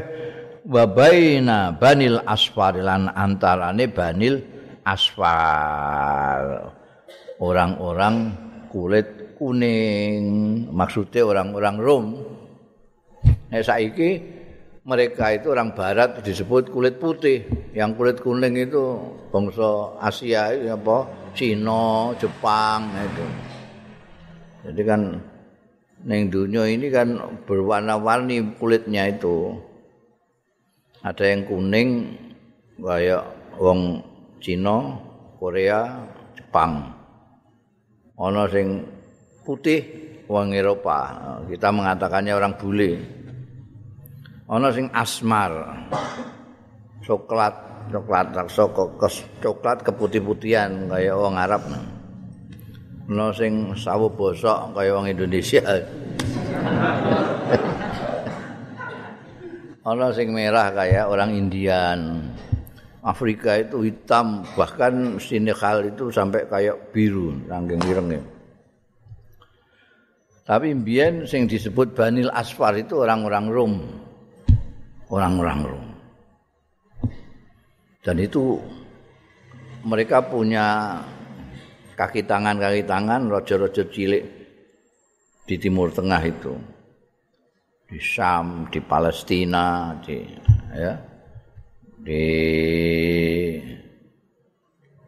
wa 0.69 0.85
baina 0.85 1.73
banil 1.73 2.21
asfar 2.21 2.77
lan 2.77 3.09
antarane 3.09 3.89
banil 3.89 4.37
asfar. 4.85 6.69
Orang-orang 7.41 8.37
kulit 8.69 9.33
kuning 9.41 10.21
maksudnya 10.69 11.25
orang-orang 11.25 11.75
Rom. 11.81 12.05
Nah 13.25 13.61
saiki 13.65 14.21
mereka 14.85 15.33
itu 15.33 15.49
orang 15.49 15.73
barat 15.73 16.21
disebut 16.21 16.69
kulit 16.69 17.01
putih. 17.01 17.41
Yang 17.73 17.89
kulit 17.97 18.17
kuning 18.21 18.53
itu 18.61 19.01
bangsa 19.33 19.97
Asia 19.97 20.53
apa? 20.69 21.09
Cina 21.33 22.13
Jepang 22.21 22.93
itu. 23.01 23.25
Jadi 24.61 24.81
kan 24.85 25.01
Neng 26.01 26.33
dunia 26.33 26.65
ini 26.65 26.89
kan 26.89 27.13
berwarna-warni 27.45 28.57
kulitnya 28.57 29.05
itu. 29.05 29.53
Ada 31.05 31.29
yang 31.29 31.45
kuning 31.45 31.89
kayak 32.81 33.21
wong 33.61 34.01
Cina, 34.41 34.97
Korea, 35.37 36.01
Jepang. 36.33 36.89
Ono 38.17 38.49
sing 38.49 38.81
putih 39.45 39.81
wong 40.25 40.57
Eropa. 40.57 41.13
Kita 41.45 41.69
mengatakannya 41.69 42.33
orang 42.33 42.57
bule. 42.57 42.91
Ono 44.49 44.67
sing 44.73 44.89
asmar. 44.93 45.53
Coklat, 47.05 47.53
coklat, 47.93 48.33
coklat 49.41 49.77
keputih-putihan 49.85 50.89
kayak 50.89 51.13
wong 51.17 51.37
Arab. 51.37 51.61
Nah. 51.69 51.90
Ana 53.11 53.35
sing 53.35 53.75
sawu 53.75 54.07
bosok 54.07 54.71
kaya 54.71 54.95
wong 54.95 55.11
Indonesia. 55.11 55.59
Orang 59.83 60.15
sing 60.15 60.31
merah 60.31 60.71
kayak 60.71 61.09
orang 61.09 61.33
Indian. 61.35 62.21
Afrika 63.01 63.57
itu 63.57 63.81
hitam, 63.81 64.45
bahkan 64.53 65.17
Senegal 65.17 65.89
itu 65.89 66.13
sampai 66.13 66.45
kayak 66.45 66.93
biru, 66.93 67.33
rangking 67.49 67.81
irengnya. 67.89 68.21
Tapi 70.45 70.77
mbien 70.77 71.25
sing 71.25 71.49
disebut 71.49 71.97
Banil 71.97 72.29
Asfar 72.29 72.77
itu 72.77 73.01
orang-orang 73.01 73.49
Rom. 73.49 73.73
Orang-orang 75.09 75.59
Rom. 75.65 75.87
Dan 78.05 78.21
itu 78.21 78.61
mereka 79.81 80.21
punya 80.21 81.01
kaki 82.01 82.25
tangan 82.25 82.57
kaki 82.57 82.81
tangan 82.89 83.29
rojo-rojo 83.29 83.85
cilik 83.93 84.25
di 85.45 85.55
Timur 85.61 85.93
Tengah 85.93 86.21
itu 86.25 86.57
di 87.91 87.99
Syam, 87.99 88.71
di 88.71 88.79
Palestina, 88.79 89.93
di 90.01 90.23
ya. 90.73 90.95
Di 92.01 92.25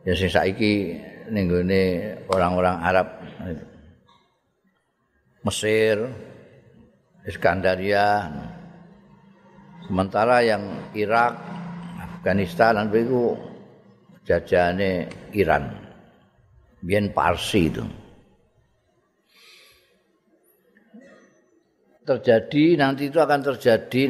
ya 0.05 0.13
sing 0.13 0.29
saiki 0.29 0.99
ning 1.31 1.47
orang-orang 2.29 2.75
Arab 2.83 3.07
Mesir, 5.47 5.97
Iskandaria. 7.25 8.29
Sementara 9.83 10.39
yang 10.45 10.63
Irak, 10.95 11.33
Afghanistan 11.99 12.87
itu 12.87 13.35
jajane 14.23 15.07
Iran. 15.35 15.92
Biyen 16.83 17.15
Parsi 17.15 17.71
itu. 17.71 17.83
terjadi 22.03 22.63
nanti 22.75 23.07
itu 23.07 23.17
akan 23.17 23.39
terjadi 23.39 24.01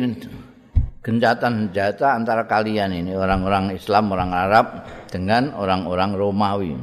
gencatan 1.06 1.70
senjata 1.70 2.18
antara 2.18 2.44
kalian 2.50 2.90
ini 2.94 3.14
orang-orang 3.14 3.74
Islam, 3.78 4.10
orang 4.12 4.32
Arab 4.34 4.66
dengan 5.14 5.54
orang-orang 5.54 6.12
Romawi. 6.18 6.74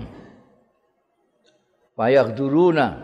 Payak 1.99 2.33
duruna 2.39 2.97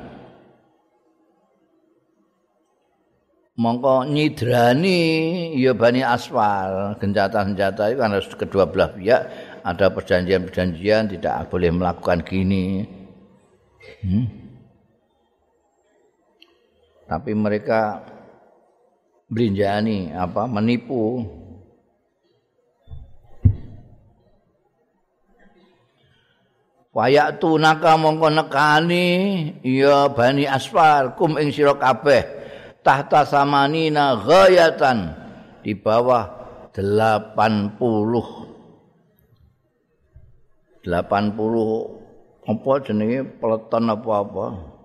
mongko 3.57 4.09
nyidrani 4.09 5.53
ya 5.57 5.73
bani 5.73 6.01
asfal 6.05 6.97
gencatan 7.01 7.53
senjata 7.53 7.93
itu 7.93 7.99
kan 8.01 8.13
harus 8.13 8.29
kedua 8.33 8.69
belah 8.69 8.93
pihak 8.93 9.23
ada 9.67 9.91
perjanjian-perjanjian 9.91 11.11
tidak 11.19 11.51
boleh 11.51 11.75
melakukan 11.75 12.23
gini 12.23 12.87
hmm? 14.07 14.27
tapi 17.11 17.35
mereka 17.35 18.07
belinjani 19.27 20.15
apa 20.15 20.47
menipu 20.47 21.27
Wayak 26.97 27.45
tu 27.45 27.61
naka 27.61 27.93
mongko 28.01 28.33
nekani 28.33 29.05
ya 29.61 30.09
bani 30.09 30.49
asfar 30.49 31.13
kum 31.13 31.37
ing 31.37 31.53
sira 31.53 31.77
kabeh 31.77 32.25
tahta 32.81 33.29
samanina 33.29 34.17
ghayatan 34.17 35.13
di 35.61 35.77
bawah 35.77 36.25
80 36.73 38.46
80 40.87 42.47
apa 42.47 42.73
jenenge 42.87 43.27
peleton 43.43 43.91
apa-apa 43.91 44.77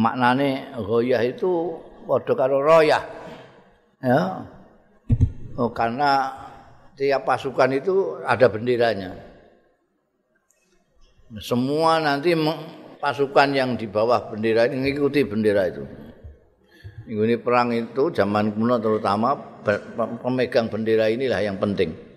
maknane 0.00 0.72
ghoyah 0.80 1.20
itu 1.20 1.76
padha 2.08 2.32
karo 2.32 2.64
royah. 2.64 3.04
Ya. 4.00 4.48
Oh, 5.60 5.68
karena 5.68 6.32
tiap 6.96 7.28
pasukan 7.28 7.76
itu 7.76 8.16
ada 8.24 8.48
benderanya. 8.48 9.12
Semua 11.38 12.00
nanti 12.02 12.32
pasukan 12.98 13.54
yang 13.54 13.76
di 13.76 13.86
bawah 13.86 14.32
bendera 14.32 14.66
ini 14.66 14.80
mengikuti 14.80 15.20
bendera 15.22 15.68
itu. 15.68 15.84
Ini 17.10 17.42
perang 17.42 17.74
itu 17.74 18.10
zaman 18.14 18.54
kuno 18.54 18.78
terutama 18.80 19.34
pemegang 20.24 20.72
bendera 20.72 21.12
inilah 21.12 21.44
yang 21.44 21.60
penting. 21.60 22.09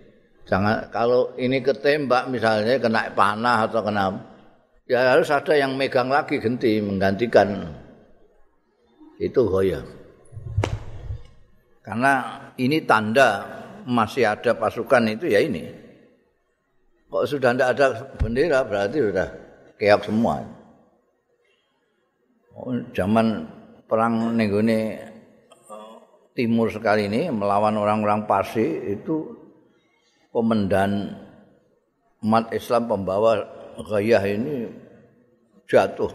Jangan 0.43 0.91
kalau 0.91 1.31
ini 1.39 1.63
ketembak 1.63 2.27
misalnya 2.27 2.75
kena 2.77 3.07
panah 3.15 3.63
atau 3.63 3.79
kena 3.79 4.05
ya 4.83 5.15
harus 5.15 5.31
ada 5.31 5.55
yang 5.55 5.79
megang 5.79 6.11
lagi 6.11 6.39
genti 6.39 6.83
menggantikan. 6.83 7.71
Itu 9.19 9.47
goya 9.47 10.03
karena 11.83 12.39
ini 12.55 12.79
tanda 12.87 13.43
masih 13.83 14.23
ada 14.23 14.55
pasukan 14.55 15.03
itu 15.11 15.27
ya 15.27 15.43
ini. 15.43 15.67
Kok 17.11 17.27
sudah 17.27 17.51
tidak 17.53 17.69
ada 17.77 17.87
bendera 18.17 18.63
berarti 18.63 18.97
sudah 19.03 19.27
keok 19.75 20.01
semua. 20.07 20.41
Oh, 22.55 22.71
zaman 22.95 23.43
perang 23.85 24.31
nenggone 24.33 25.11
timur 26.33 26.71
sekali 26.71 27.11
ini 27.11 27.29
melawan 27.29 27.75
orang-orang 27.75 28.25
Parsi 28.25 28.63
itu 28.95 29.42
komandan 30.33 31.13
umat 32.25 32.49
Islam 32.49 32.89
pembawa 32.89 33.45
gaya 33.85 34.19
ini 34.25 34.67
jatuh 35.69 36.09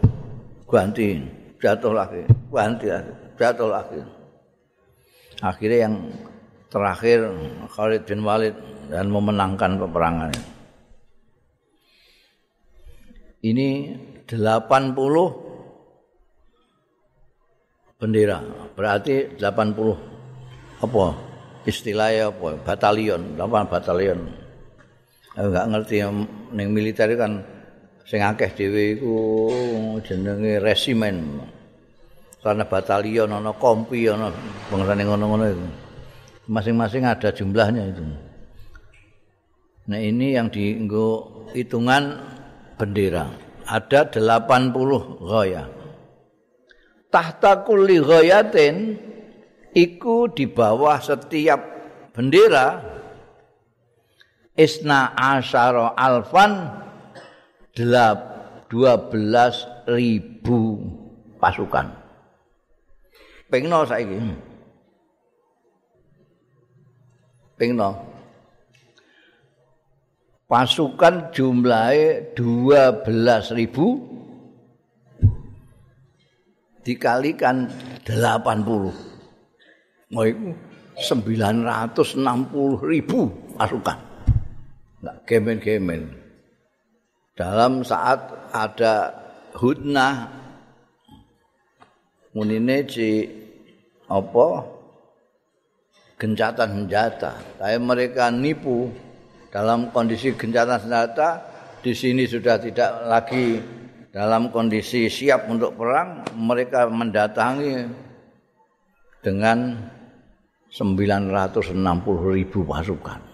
ganti 0.67 1.23
jatuh 1.57 1.95
lagi 1.95 2.27
ganti 2.51 2.91
jatuh 3.39 3.71
lagi. 3.71 4.03
Akhirnya 5.39 5.87
yang 5.87 5.95
terakhir 6.67 7.31
Khalid 7.71 8.03
bin 8.03 8.27
Walid 8.27 8.51
dan 8.91 9.07
memenangkan 9.07 9.79
peperangan 9.79 10.35
ini. 13.39 13.95
80 14.29 14.85
bendera 17.97 18.37
berarti 18.77 19.33
80 19.41 20.85
apa 20.85 21.05
istilahnya 21.67 22.31
apa 22.31 22.59
batalion 22.63 23.35
8 23.35 23.71
batalion 23.71 24.19
enggak 25.39 25.65
ngerti 25.71 25.95
yang 26.03 26.27
ning 26.51 26.75
militer 26.75 27.07
kan 27.15 27.43
sing 28.09 28.25
akeh 28.25 28.49
dhewe 28.57 28.97
iku 28.97 29.15
jenenge 30.01 30.57
resimen. 30.57 31.45
Karena 32.41 32.65
batalion 32.65 33.29
ana 33.29 33.53
kompi 33.53 34.09
ana 34.09 34.33
bangsane 34.73 35.05
ngono-ngono 35.05 35.45
itu. 35.45 35.67
Masing-masing 36.49 37.05
ada 37.05 37.29
jumlahnya 37.29 37.93
itu. 37.93 38.01
Nah 39.93 39.99
ini 40.01 40.33
yang 40.33 40.49
dienggo 40.49 41.45
hitungan 41.53 42.17
bendera. 42.81 43.29
Ada 43.69 44.09
80 44.09 44.73
ghaya. 45.21 45.69
Tahta 47.13 47.61
kulli 47.61 48.01
ghayatin 48.01 48.97
iku 49.73 50.29
di 50.31 50.49
bawah 50.49 50.97
setiap 51.01 51.59
bendera 52.13 52.81
isna 54.57 55.15
asyara 55.15 55.95
alfan 55.95 56.67
belas 59.09 59.65
ribu 59.87 60.83
pasukan. 61.39 61.87
Pengno 63.49 63.81
Pengen 63.87 64.21
hmm. 64.21 64.37
Pengno. 67.57 67.89
Pasukan 70.49 71.29
jumlahnya 71.29 72.33
dua 72.33 73.05
belas 73.05 73.53
ribu 73.53 74.01
dikalikan 76.81 77.69
80 78.05 79.08
mau 80.09 80.25
itu 80.25 80.53
960 80.99 82.17
ribu 82.81 83.29
pasukan. 83.55 83.97
Enggak 84.99 85.17
gemen-gemen. 85.29 86.01
Dalam 87.37 87.87
saat 87.87 88.19
ada 88.51 89.15
hutnah 89.55 90.27
munine 92.35 92.83
apa 94.09 94.47
gencatan 96.19 96.69
senjata. 96.83 97.31
Tapi 97.61 97.77
mereka 97.79 98.27
nipu 98.27 98.91
dalam 99.53 99.87
kondisi 99.93 100.35
gencatan 100.35 100.83
senjata 100.83 101.29
di 101.79 101.95
sini 101.95 102.27
sudah 102.27 102.59
tidak 102.59 103.07
lagi 103.07 103.61
dalam 104.11 104.51
kondisi 104.51 105.07
siap 105.07 105.47
untuk 105.47 105.79
perang 105.79 106.27
mereka 106.35 106.91
mendatangi 106.91 107.87
dengan 109.23 109.79
960 110.69 111.73
ribu 112.33 112.61
pasukan. 112.65 113.29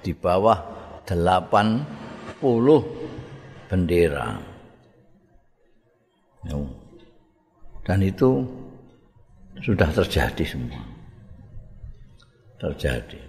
di 0.00 0.16
bawah 0.16 0.56
80 1.04 1.84
bendera. 3.68 4.40
Dan 7.84 7.98
itu 8.00 8.44
sudah 9.60 9.88
terjadi 9.92 10.44
semua. 10.46 10.80
Terjadi. 12.60 13.20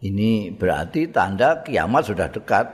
Ini 0.00 0.56
berarti 0.56 1.12
tanda 1.12 1.60
kiamat 1.64 2.08
sudah 2.08 2.28
dekat. 2.32 2.66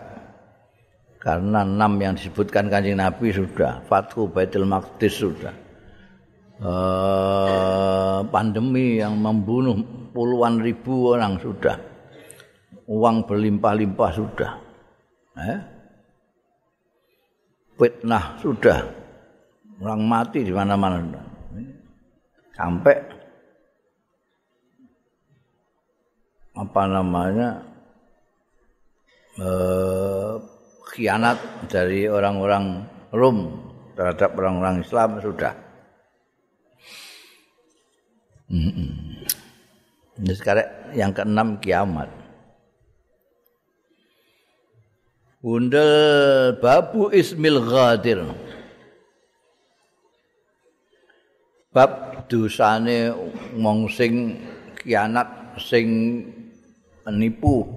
Karena 1.19 1.67
enam 1.67 1.99
yang 1.99 2.15
disebutkan 2.15 2.71
kanjeng 2.71 3.03
Nabi 3.03 3.35
sudah. 3.35 3.83
Fathu 3.91 4.31
Baitul 4.31 4.63
Maqdis 4.63 5.27
sudah. 5.27 5.66
Uh, 6.57 8.25
pandemi 8.33 8.97
yang 8.97 9.21
membunuh 9.21 9.77
puluhan 10.17 10.57
ribu 10.65 11.13
orang 11.13 11.37
sudah. 11.37 11.77
Uang 12.89 13.29
berlimpah-limpah 13.29 14.11
sudah. 14.17 14.53
Eh? 15.37 15.59
Fitnah 17.77 18.41
sudah. 18.41 18.89
Orang 19.85 20.09
mati 20.09 20.41
di 20.41 20.53
mana-mana. 20.55 21.21
Sampai 22.57 22.97
apa 26.57 26.83
namanya 26.89 27.61
eh, 29.37 30.33
khianat 30.89 31.69
dari 31.69 32.09
orang-orang 32.09 32.81
Rom 33.13 33.61
terhadap 33.93 34.33
orang-orang 34.41 34.81
Islam 34.81 35.21
sudah. 35.21 35.53
Ini 38.47 40.33
sekarang 40.33 40.95
yang 40.95 41.11
keenam 41.11 41.59
kiamat. 41.59 42.07
Bundel 45.43 46.59
babu 46.59 47.11
ismil 47.11 47.63
ghadir. 47.63 48.23
Bab 51.71 52.25
dosane 52.27 53.13
wong 53.55 53.87
sing 53.93 54.41
kianat 54.81 55.61
sing 55.61 56.23
penipu 57.05 57.69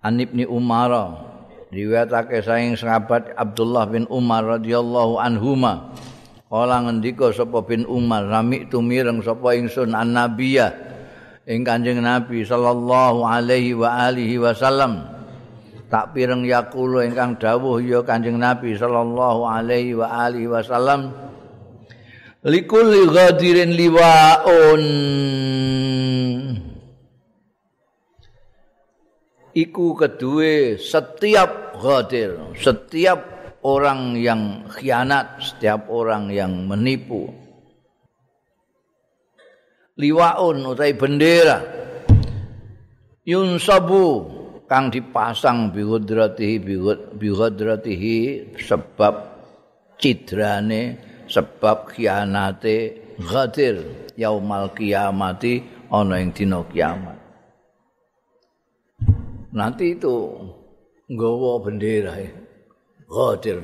An 0.00 0.16
Ibni 0.16 0.48
Umar 0.48 0.90
riwayatake 1.70 2.40
saking 2.40 2.74
sahabat 2.74 3.36
Abdullah 3.36 3.84
bin 3.86 4.08
Umar 4.08 4.58
radhiyallahu 4.58 5.20
anhuma 5.20 5.92
kala 6.50 6.82
ngendika 6.82 7.30
sapa 7.30 7.62
bin 7.62 7.86
Umar 7.86 8.26
rami 8.26 8.66
tumireng 8.66 9.22
sapa 9.22 9.54
ingsun 9.54 9.94
an 9.94 10.18
nabiyya 10.18 10.74
ing 11.46 11.62
Kanjeng 11.62 12.02
Nabi 12.02 12.42
sallallahu 12.42 13.22
alaihi 13.22 13.78
wa 13.78 14.10
alihi 14.10 14.42
wasallam. 14.42 15.06
Tak 15.90 16.14
pireng 16.14 16.46
yakulu 16.46 17.02
ingkang 17.06 17.38
dawuh 17.38 17.78
ya 17.82 18.02
Kanjeng 18.02 18.38
Nabi 18.38 18.74
sallallahu 18.74 19.46
alaihi 19.46 19.94
wa 19.94 20.10
alihi 20.10 20.50
wasallam 20.50 21.14
likulli 22.42 23.06
ghadirin 23.06 23.70
liwaun. 23.74 24.84
Iku 29.50 29.98
kedue 29.98 30.78
setiap 30.78 31.74
ghadir 31.78 32.54
setiap 32.54 33.39
orang 33.64 34.16
yang 34.16 34.64
khianat 34.68 35.40
setiap 35.40 35.88
orang 35.92 36.32
yang 36.32 36.64
menipu. 36.64 37.28
Liwaun 40.00 40.64
utai 40.64 40.96
bendera. 40.96 41.60
Yunsabu 43.28 44.26
kang 44.64 44.88
dipasang 44.88 45.68
bihudratihi 45.76 46.56
bihudratihi 47.20 48.16
sebab 48.56 49.14
cidrane 50.00 50.96
sebab 51.28 51.92
khianate 51.92 52.96
ghadir 53.20 54.08
yaumal 54.16 54.72
kiamati 54.72 55.60
ana 55.92 56.16
ing 56.16 56.32
dina 56.32 56.64
kiamat. 56.64 57.18
Nanti 59.52 59.98
itu 59.98 60.16
nggawa 61.10 61.60
bendera 61.60 62.14
ghadir 63.10 63.58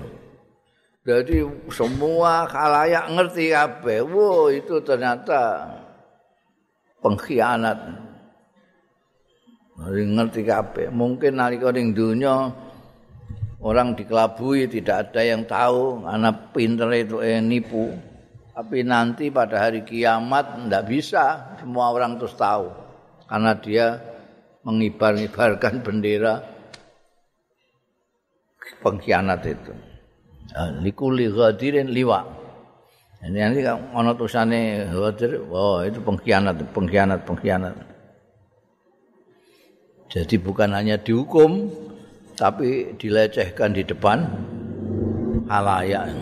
jadi 1.07 1.47
semua 1.71 2.51
khalayak 2.51 3.15
ngerti 3.15 3.55
kabeh 3.55 4.03
wo 4.03 4.51
itu 4.51 4.83
ternyata 4.83 5.71
pengkhianat. 6.99 7.79
Ngerti 9.87 10.43
kabeh. 10.43 10.91
Mungkin 10.91 11.39
nalika 11.39 11.71
ning 11.71 11.95
dunya 11.95 12.51
orang 13.63 13.95
dikelabui 13.95 14.67
tidak 14.67 15.15
ada 15.15 15.23
yang 15.23 15.47
tahu 15.47 16.03
anak 16.03 16.51
pinter 16.51 16.91
itu 16.91 17.23
eh, 17.23 17.39
nipu. 17.39 17.95
Tapi 18.51 18.83
nanti 18.83 19.31
pada 19.31 19.63
hari 19.63 19.87
kiamat 19.87 20.67
tidak 20.67 20.91
bisa 20.91 21.55
semua 21.63 21.95
orang 21.95 22.19
terus 22.19 22.35
tahu 22.35 22.67
karena 23.31 23.53
dia 23.63 23.87
mengibar-ibarkan 24.67 25.87
bendera 25.87 26.56
pengkhianat 28.83 29.43
itu 29.47 29.73
likuli 30.83 31.31
ghadirin 31.31 31.91
liwa 31.91 32.25
ini 33.27 33.39
nanti 33.43 33.61
ono 33.69 34.15
tulisannya 34.15 34.93
ghadir 34.93 35.43
oh 35.51 35.83
itu 35.83 35.99
pengkhianat 36.03 36.57
pengkhianat 36.71 37.21
pengkhianat 37.27 37.75
jadi 40.07 40.37
bukan 40.39 40.71
hanya 40.71 40.97
dihukum 41.03 41.67
tapi 42.37 42.95
dilecehkan 43.01 43.73
di 43.73 43.83
depan 43.83 44.29
halayak. 45.49 46.13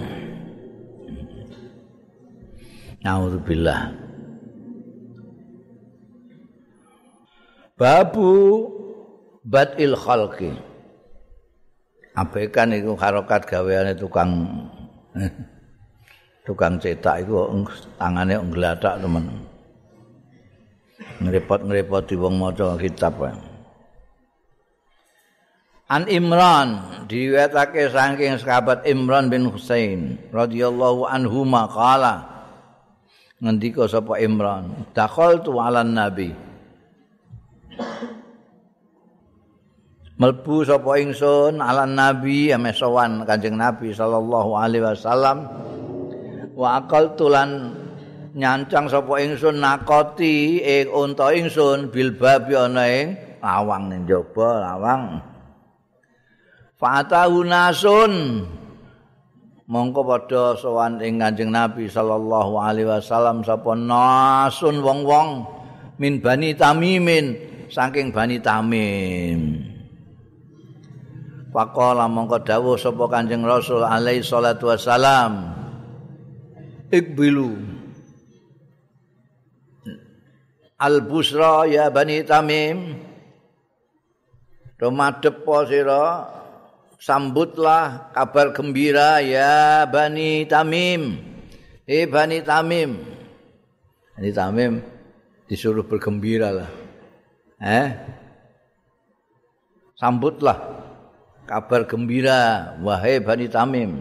Nauzubillah. 3.04 3.92
Babu 7.74 8.30
batil 9.44 9.98
khalqi. 9.98 10.54
Abaikan 12.14 12.70
itu 12.70 12.94
harokat 12.94 13.42
gaweane 13.42 13.98
tukang 13.98 14.46
tukang 16.46 16.79
cetak 16.79 17.27
itu 17.27 17.35
tangannya 17.98 18.38
nggeladak 18.38 19.03
teman. 19.03 19.24
Ngerepot-ngerepot 21.18 22.03
di 22.07 22.14
wong 22.14 22.35
maca 22.38 22.79
kitab. 22.79 23.18
An 25.90 26.09
Imran 26.09 27.03
diwetake 27.11 27.90
saking 27.92 28.40
sahabat 28.40 28.87
Imran 28.88 29.29
bin 29.29 29.50
Husain 29.50 30.16
radhiyallahu 30.31 31.05
anhu 31.11 31.44
maqala 31.44 32.35
ngendika 33.42 33.85
sapa 33.85 34.16
Imran 34.22 34.88
dakhaltu 34.96 35.61
ala 35.61 35.85
nabi 35.85 36.33
Melbu 40.14 40.62
sapa 40.62 40.94
ingsun 41.03 41.59
ala 41.59 41.90
nabi 41.90 42.55
ame 42.55 42.70
sowan 42.70 43.27
Kanjeng 43.27 43.59
Nabi 43.59 43.90
sallallahu 43.90 44.55
alaihi 44.55 44.87
wasallam. 44.87 45.50
Wa 46.55 46.79
aqaltu 46.79 47.27
lan 47.27 47.74
nyancang 48.31 48.87
sapa 48.87 49.18
ingsun 49.18 49.59
nakoti 49.59 50.62
ing 50.62 50.87
unta 50.94 51.35
ingsun 51.35 51.90
bil 51.90 52.14
babi 52.14 52.55
ana 52.55 52.87
ing 52.87 53.18
lawang 53.42 53.90
ning 53.90 54.07
jaba 54.07 54.62
lawang. 54.62 55.18
Fatahu 56.79 57.42
nasun. 57.42 58.14
Mongko 59.66 60.00
padha 60.07 60.55
sowan 60.55 61.03
ing 61.03 61.18
Kanjeng 61.18 61.50
Nabi 61.50 61.90
sallallahu 61.90 62.55
alaihi 62.62 62.87
wasallam 62.87 63.42
sapa 63.42 63.74
nasun 63.74 64.79
wong-wong 64.79 65.42
min 65.98 66.22
Bani 66.22 66.55
Tamimin 66.55 67.35
saking 67.66 68.14
Bani 68.14 68.38
Tamim. 68.38 69.73
Faqala 71.55 72.11
mongko 72.11 72.43
dawuh 72.43 72.75
sapa 72.75 73.07
Kanjeng 73.07 73.47
Rasul 73.47 73.87
alaihi 73.87 74.27
salatu 74.27 74.75
wasalam 74.75 75.55
Ikbilu 76.90 77.55
Al-Busra 80.83 81.62
ya 81.71 81.95
Bani 81.95 82.27
Tamim 82.27 82.99
Domadep 84.83 85.47
po 85.47 85.62
sira 85.62 86.27
sambutlah 86.99 88.11
kabar 88.11 88.51
gembira 88.51 89.23
ya 89.23 89.87
Bani 89.87 90.49
Tamim. 90.51 91.23
Eh 91.87 92.11
Bani 92.11 92.43
Tamim. 92.43 92.99
Bani 94.19 94.31
Tamim 94.35 94.83
disuruh 95.47 95.87
bergembira 95.87 96.51
lah. 96.51 96.71
Eh? 97.62 97.88
Sambutlah 99.95 100.84
kabar 101.44 101.85
gembira 101.85 102.74
wahai 102.80 103.20
Bani 103.20 103.46
Tamim. 103.48 103.92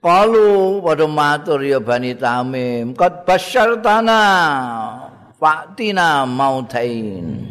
Kalu 0.00 0.80
pada 0.80 1.04
matur 1.04 1.60
ya 1.60 1.76
Bani 1.76 2.16
Tamim, 2.16 2.96
qad 2.96 3.28
basyartana 3.28 4.20
fa'tina 5.36 6.24
mautain 6.24 7.44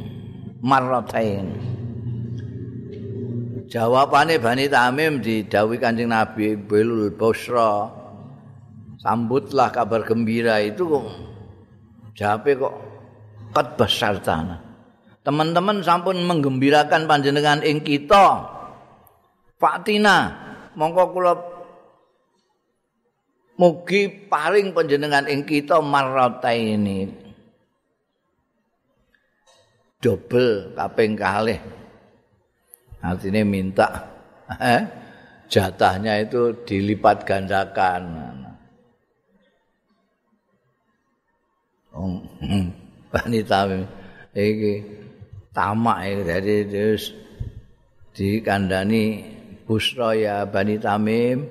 marratain. 0.61 1.53
Jawabane 3.69 4.41
Bani 4.41 4.65
Tamim 4.65 5.21
didhawuhi 5.21 5.77
Kanjeng 5.77 6.09
Nabi 6.09 6.57
Bilul 6.57 7.13
Busra. 7.13 7.85
Sambutlah 8.97 9.69
kabar 9.69 10.01
gembira 10.03 10.57
itu 10.59 10.89
kok 10.89 11.05
jawabe 12.17 12.51
kok 12.57 12.73
kat 13.53 13.67
tanah. 14.25 14.68
Teman-teman 15.29 15.85
sampun 15.85 16.25
menggembirakan 16.25 17.05
panjenengan 17.05 17.61
ing 17.61 17.85
kita. 17.85 18.49
Fatina, 19.61 20.33
mongko 20.73 21.03
kula 21.13 21.33
mugi 23.61 24.09
paring 24.25 24.73
panjenengan 24.73 25.29
ing 25.29 25.45
kita 25.45 25.85
marrata 25.85 26.49
ini. 26.49 27.13
Double 30.01 30.73
kaping 30.73 31.13
kalih. 31.13 31.61
Artinya 32.97 33.45
minta 33.45 34.09
eh, 34.57 34.81
jatahnya 35.45 36.25
itu 36.25 36.57
dilipat 36.65 37.21
gandakan. 37.21 38.01
Oh, 41.93 42.17
Bani 43.13 43.45
Tamim 43.45 43.85
iki 44.33 44.98
tamak 45.59 46.07
iki 46.07 46.23
dadi 46.23 46.55
terus 46.71 47.11
dikandani 48.15 49.35
Busra 49.67 50.15
ya 50.15 50.47
Bani 50.47 50.79
Tamim 50.79 51.45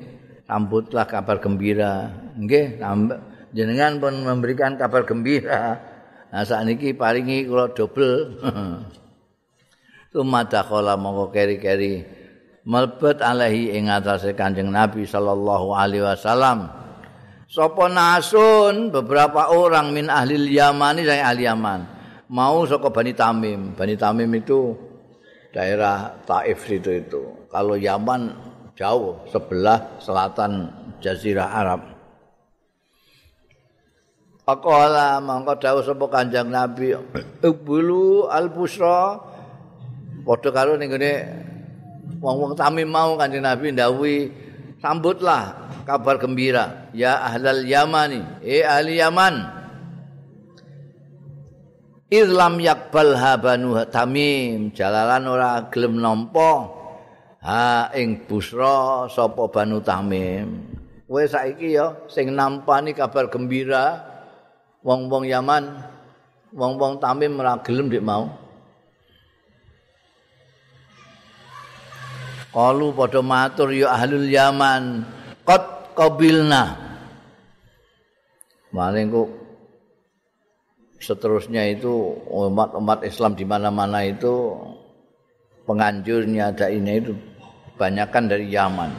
sambutlah 0.48 1.04
kabar 1.04 1.38
gembira. 1.38 2.08
Nggih, 2.40 2.80
jenengan 3.52 4.00
pun 4.00 4.24
memberikan 4.24 4.80
kabar 4.80 5.04
gembira. 5.04 5.76
Nah 6.32 6.42
saat 6.42 6.66
paringi 6.96 7.44
kalau 7.46 7.68
double. 7.76 8.42
Tumadakhala 10.08 10.96
mongko 10.96 11.30
keri-keri 11.36 12.00
melebet 12.64 13.20
alaihi 13.20 13.76
ing 13.76 13.92
atase 13.92 14.32
Kanjeng 14.32 14.72
Nabi 14.72 15.04
sallallahu 15.04 15.76
alaihi 15.76 16.02
wasallam. 16.02 16.72
Sopo 17.44 17.86
nasun 17.86 18.88
beberapa 18.88 19.52
orang 19.52 19.92
min 19.92 20.08
ahli 20.08 20.48
Yaman 20.52 21.00
ini 21.00 21.16
ahli 21.22 21.44
Yaman 21.44 21.97
mau 22.28 22.64
soko 22.68 22.92
Bani 22.92 23.12
Tamim. 23.16 23.74
Bani 23.74 23.96
Tamim 23.96 24.30
itu 24.36 24.76
daerah 25.52 26.16
Taif 26.24 26.64
itu 26.68 26.90
itu. 26.92 27.22
Kalau 27.48 27.74
Yaman 27.74 28.32
jauh 28.76 29.24
sebelah 29.32 29.98
selatan 29.98 30.70
Jazirah 31.00 31.48
Arab. 31.48 31.80
Pakola 34.48 35.20
mongko 35.20 35.60
dawuh 35.60 35.84
sapa 35.84 36.08
Kanjeng 36.08 36.48
Nabi, 36.48 36.96
"Ubulu 37.44 38.32
al-busra" 38.32 39.20
Padha 40.24 40.48
karo 40.52 40.76
ning 40.76 40.88
gone 40.92 41.12
wong-wong 42.20 42.56
Tamim 42.56 42.88
mau 42.88 43.16
Kanjeng 43.20 43.44
Nabi 43.44 43.76
ndawuhi 43.76 44.16
sambutlah 44.80 45.68
kabar 45.88 46.20
gembira 46.20 46.92
ya 46.92 47.16
ahlal 47.24 47.64
Yamani 47.64 48.20
eh 48.44 48.60
ahli 48.60 49.00
Yaman 49.00 49.57
Islam 52.08 52.56
yakbal 52.56 53.12
habanu 53.12 53.76
Tamim. 53.92 54.72
Jalalan 54.72 55.28
ora 55.28 55.68
gelem 55.68 56.00
nampa. 56.00 56.72
Ha 57.44 57.92
ing 57.94 58.24
busra 58.24 59.06
sapa 59.12 59.48
Banu 59.52 59.84
Tamim. 59.84 60.76
Kowe 61.08 61.24
saiki 61.24 61.76
ya 61.76 61.96
sing 62.08 62.36
nampani 62.36 62.92
kabar 62.92 63.32
gembira 63.32 64.04
wong-wong 64.84 65.24
Yaman 65.24 65.64
wong-wong 66.52 67.00
Tamim 67.00 67.36
ora 67.40 67.60
gelem 67.60 67.92
dik 67.92 68.04
mau. 68.04 68.28
Kalu 72.48 72.96
padha 72.96 73.20
matur 73.20 73.68
ya 73.70 73.92
ahlul 73.92 74.24
Yaman, 74.24 75.04
qad 75.44 75.92
qabilna. 75.92 76.74
Maling 78.72 79.12
kok 79.12 79.28
seterusnya 80.98 81.66
itu 81.70 82.18
umat-umat 82.28 83.06
Islam 83.06 83.38
di 83.38 83.46
mana-mana 83.46 84.02
itu 84.02 84.54
penganjurnya 85.66 86.54
ada 86.54 86.66
ini 86.68 86.92
itu 86.98 87.12
banyakkan 87.78 88.26
dari 88.26 88.50
Yaman. 88.50 88.90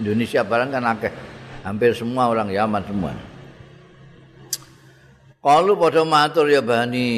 Indonesia 0.00 0.44
barang 0.44 0.70
kan 0.72 0.84
akeh. 0.96 1.12
Hampir 1.62 1.94
semua 1.94 2.28
orang 2.28 2.50
Yaman 2.50 2.82
semua. 2.84 3.12
Kalau 5.42 5.74
pada 5.74 6.06
matur 6.06 6.46
ya 6.46 6.62
bani 6.62 7.10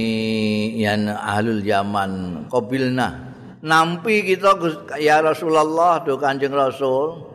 yang 0.81 1.13
ahlul 1.13 1.61
Yaman 1.61 2.45
qabilna 2.49 3.35
nampi 3.65 4.21
kita 4.29 4.61
ya 5.01 5.25
Rasulullah 5.25 6.05
do 6.05 6.21
Kanjeng 6.21 6.53
Rasul. 6.53 7.33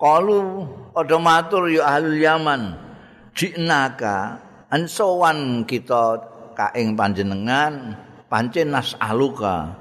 Kalu 0.00 0.64
padha 0.96 1.20
matur 1.20 1.68
ya 1.68 1.84
ahlul 1.84 2.20
Yaman, 2.20 2.72
jinaka 3.40 4.36
ansowan 4.68 5.64
kita 5.64 6.20
kaing 6.52 6.92
panjenengan 6.92 7.96
pancen 8.28 8.76
nas'aluka. 8.76 9.80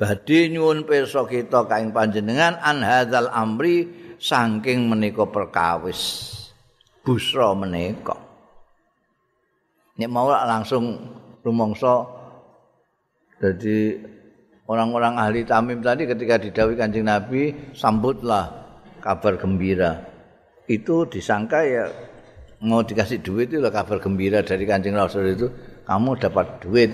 Badhe 0.00 0.48
nyuwun 0.48 0.88
pirsa 0.88 1.28
kita 1.28 1.68
kaing 1.68 1.92
panjenengan 1.92 2.56
an 2.64 2.80
hadzal 2.80 3.28
amri 3.28 3.84
saking 4.16 4.88
menika 4.88 5.28
perkawis. 5.28 6.24
Busra 7.04 7.52
menika. 7.52 8.16
Nek 10.00 10.08
mau 10.08 10.30
langsung 10.32 11.04
rumangsa 11.44 12.06
jadi 13.42 13.98
orang-orang 14.64 15.14
ahli 15.20 15.42
tamim 15.44 15.82
tadi 15.82 16.06
ketika 16.06 16.38
didawi 16.38 16.78
kancing 16.78 17.06
Nabi 17.06 17.74
sambutlah 17.74 18.50
kabar 19.02 19.38
gembira 19.38 20.17
itu 20.68 21.08
disangka 21.08 21.64
ya 21.64 21.88
mau 22.62 22.84
dikasih 22.84 23.24
duit 23.24 23.50
itu 23.50 23.64
kabar 23.64 23.98
gembira 23.98 24.44
dari 24.44 24.68
kancing 24.68 24.94
Rasul 24.94 25.34
itu 25.34 25.48
kamu 25.88 26.20
dapat 26.20 26.60
duit 26.62 26.92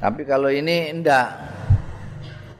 tapi 0.00 0.22
kalau 0.24 0.48
ini 0.48 0.90
enggak 0.90 1.28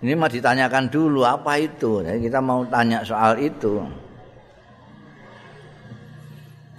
ini 0.05 0.13
mah 0.13 0.29
ditanyakan 0.29 0.93
dulu 0.93 1.25
apa 1.25 1.57
itu 1.57 2.05
jadi 2.05 2.21
kita 2.21 2.39
mau 2.45 2.63
tanya 2.69 3.01
soal 3.03 3.41
itu 3.41 3.81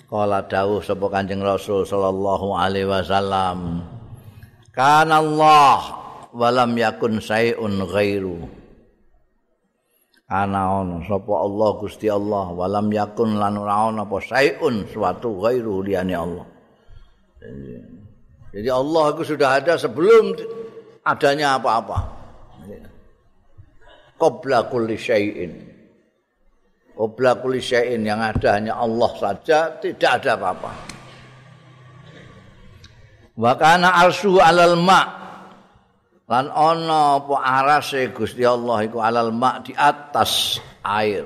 Kala 0.07 0.39
dawuh 0.47 0.79
sapa 0.79 1.03
Kanjeng 1.11 1.43
Rasul 1.43 1.83
sallallahu 1.83 2.55
alaihi 2.55 2.87
wasallam. 2.87 3.83
Kana 4.71 5.19
Allah 5.19 5.99
walam 6.31 6.79
yakun 6.79 7.19
sayun 7.19 7.83
ghairu. 7.83 8.47
Ana 10.27 10.83
ono 10.83 10.99
sapa 11.07 11.33
Allah 11.39 11.69
Gusti 11.79 12.11
Allah 12.11 12.51
walam 12.51 12.91
yakun 12.91 13.39
lan 13.39 13.55
ora 13.55 13.87
ono 13.87 14.03
apa 14.03 14.19
sayun 14.19 14.83
suatu 14.91 15.39
ghairu 15.39 15.79
liyane 15.87 16.15
Allah. 16.15 16.47
Jadi 18.51 18.69
Allah 18.71 19.03
itu 19.15 19.23
sudah 19.23 19.49
ada 19.63 19.79
sebelum 19.79 20.35
adanya 21.07 21.55
apa-apa. 21.55 21.97
Qabla 24.19 24.67
kulli 24.67 24.99
syai'in. 24.99 25.77
Obla 26.97 27.37
kulisyain 27.37 28.01
yang 28.01 28.17
ada 28.17 28.57
hanya 28.57 28.81
Allah 28.81 29.11
saja, 29.21 29.77
tidak 29.77 30.17
ada 30.17 30.33
apa-apa. 30.33 30.71
Wa 33.37 33.53
kana 33.53 34.01
arsyu 34.01 34.41
alal 34.41 34.73
ma 34.81 35.26
lan 36.27 36.51
ana 36.51 37.23
apa 37.23 37.35
arase 37.39 38.11
Gusti 38.11 38.43
Allah 38.43 38.83
iku 38.83 38.99
alal 38.99 39.31
ma 39.31 39.63
di 39.63 39.71
atas 39.71 40.59
air. 40.83 41.23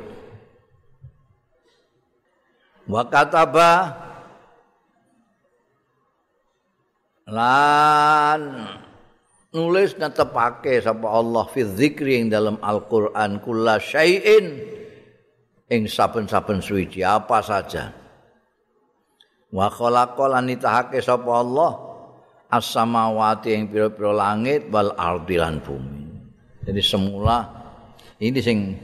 Wa 2.86 3.10
kataba 3.10 3.98
lan 7.26 8.42
nulis 9.58 9.98
netepake 9.98 10.86
sapa 10.86 11.08
Allah 11.10 11.50
fi 11.50 11.66
dzikri 11.66 12.22
ing 12.22 12.26
dalam 12.30 12.62
Al-Qur'an 12.62 13.42
kullasyai'in 13.42 14.46
ing 15.66 15.82
saben-saben 15.90 16.62
suci 16.62 17.02
apa 17.02 17.42
saja. 17.42 17.90
Wa 19.50 19.66
khalaqa 19.66 20.30
lan 20.30 20.46
nitahake 20.46 21.02
sapa 21.02 21.32
Allah 21.42 21.91
as-samawati 22.52 23.56
ing 23.56 23.72
pira-pira 23.72 24.12
langit 24.12 24.68
wal 24.68 24.92
ardi 25.00 25.40
lan 25.40 25.64
bumi. 25.64 26.04
Jadi 26.68 26.82
semula 26.84 27.48
ini 28.20 28.40
sing 28.44 28.76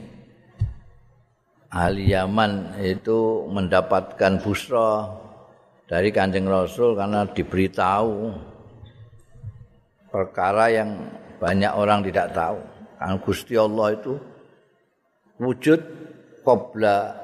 ahli 1.68 2.10
Yaman 2.10 2.80
itu 2.80 3.44
mendapatkan 3.52 4.40
busra 4.40 5.12
dari 5.84 6.08
Kanjeng 6.08 6.48
Rasul 6.48 6.96
karena 6.96 7.28
diberitahu 7.28 8.32
perkara 10.08 10.72
yang 10.72 10.90
banyak 11.38 11.72
orang 11.76 12.00
tidak 12.08 12.32
tahu. 12.32 12.58
Karena 12.98 13.16
Gusti 13.22 13.54
Allah 13.54 13.86
itu 13.94 14.12
wujud 15.38 15.80
qabla 16.42 17.14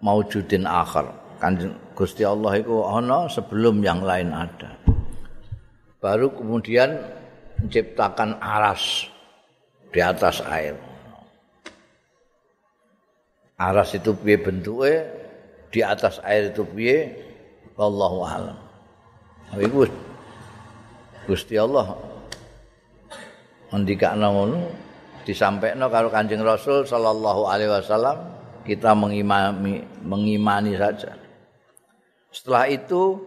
maujudin 0.00 0.64
akhar. 0.64 1.10
Kan 1.42 1.58
Gusti 1.92 2.22
Allah 2.22 2.58
itu 2.58 2.80
ana 2.86 3.28
sebelum 3.28 3.82
yang 3.82 4.00
lain 4.02 4.30
ada. 4.30 4.77
Baru 5.98 6.30
kemudian 6.30 6.98
menciptakan 7.58 8.38
aras 8.38 9.10
di 9.90 9.98
atas 9.98 10.38
air. 10.46 10.78
Aras 13.58 13.90
itu 13.98 14.14
piye 14.14 14.38
bentuknya, 14.38 15.02
di 15.74 15.82
atas 15.82 16.22
air 16.22 16.54
itu 16.54 16.62
piye, 16.62 17.10
wallahu 17.74 18.22
a'lam. 18.22 18.58
Iku 19.58 19.88
Gusti 21.26 21.58
Allah 21.58 21.92
ngendikakno 23.68 24.28
ngono 24.32 24.58
disampaikan 25.28 25.84
karo 25.92 26.08
Kanjeng 26.08 26.40
Rasul 26.40 26.88
sallallahu 26.88 27.48
alaihi 27.48 27.68
wasallam 27.68 28.16
kita 28.64 28.96
mengimani 28.96 29.84
mengimani 30.00 30.72
saja. 30.76 31.16
Setelah 32.32 32.68
itu 32.68 33.20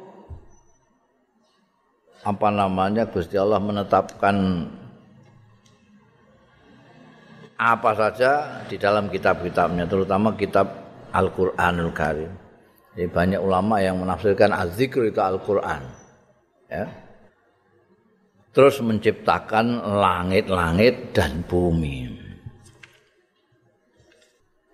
apa 2.22 2.48
namanya 2.54 3.10
Gusti 3.10 3.34
Allah 3.38 3.58
menetapkan 3.58 4.36
apa 7.62 7.92
saja 7.94 8.62
di 8.66 8.78
dalam 8.78 9.10
kitab-kitabnya 9.10 9.86
terutama 9.86 10.34
kitab 10.34 10.70
Al-Qur'anul 11.14 11.94
Karim. 11.94 12.32
Jadi 12.98 13.08
banyak 13.08 13.40
ulama 13.40 13.80
yang 13.80 14.02
menafsirkan 14.02 14.52
az-zikr 14.52 15.14
itu 15.14 15.22
Al-Qur'an. 15.22 16.02
Ya. 16.72 16.88
terus 18.52 18.80
menciptakan 18.84 19.80
langit-langit 20.00 21.16
dan 21.16 21.44
bumi. 21.48 22.20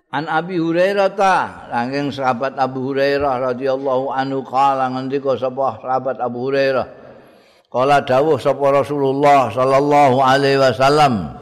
An 0.09 0.25
Abi 0.25 0.57
Hurairah 0.57 1.09
ta, 1.13 1.69
sahabat 2.09 2.57
Abu 2.57 2.89
Hurairah 2.89 3.53
radhiyallahu 3.53 4.09
anhu 4.09 4.41
kala 4.41 4.89
ngendika 4.93 5.37
sapa 5.37 5.77
sahabat 5.77 6.17
Abu 6.17 6.49
Hurairah. 6.49 7.06
Kala 7.67 7.99
dawuh 7.99 8.39
sapa 8.39 8.71
Rasulullah 8.71 9.51
sallallahu 9.51 10.23
alaihi 10.23 10.55
wasallam. 10.55 11.35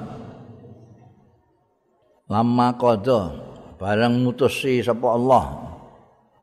Lama 2.25 2.73
qada 2.81 3.29
bareng 3.77 4.25
mutusi 4.25 4.81
sapa 4.81 5.13
Allah 5.13 5.43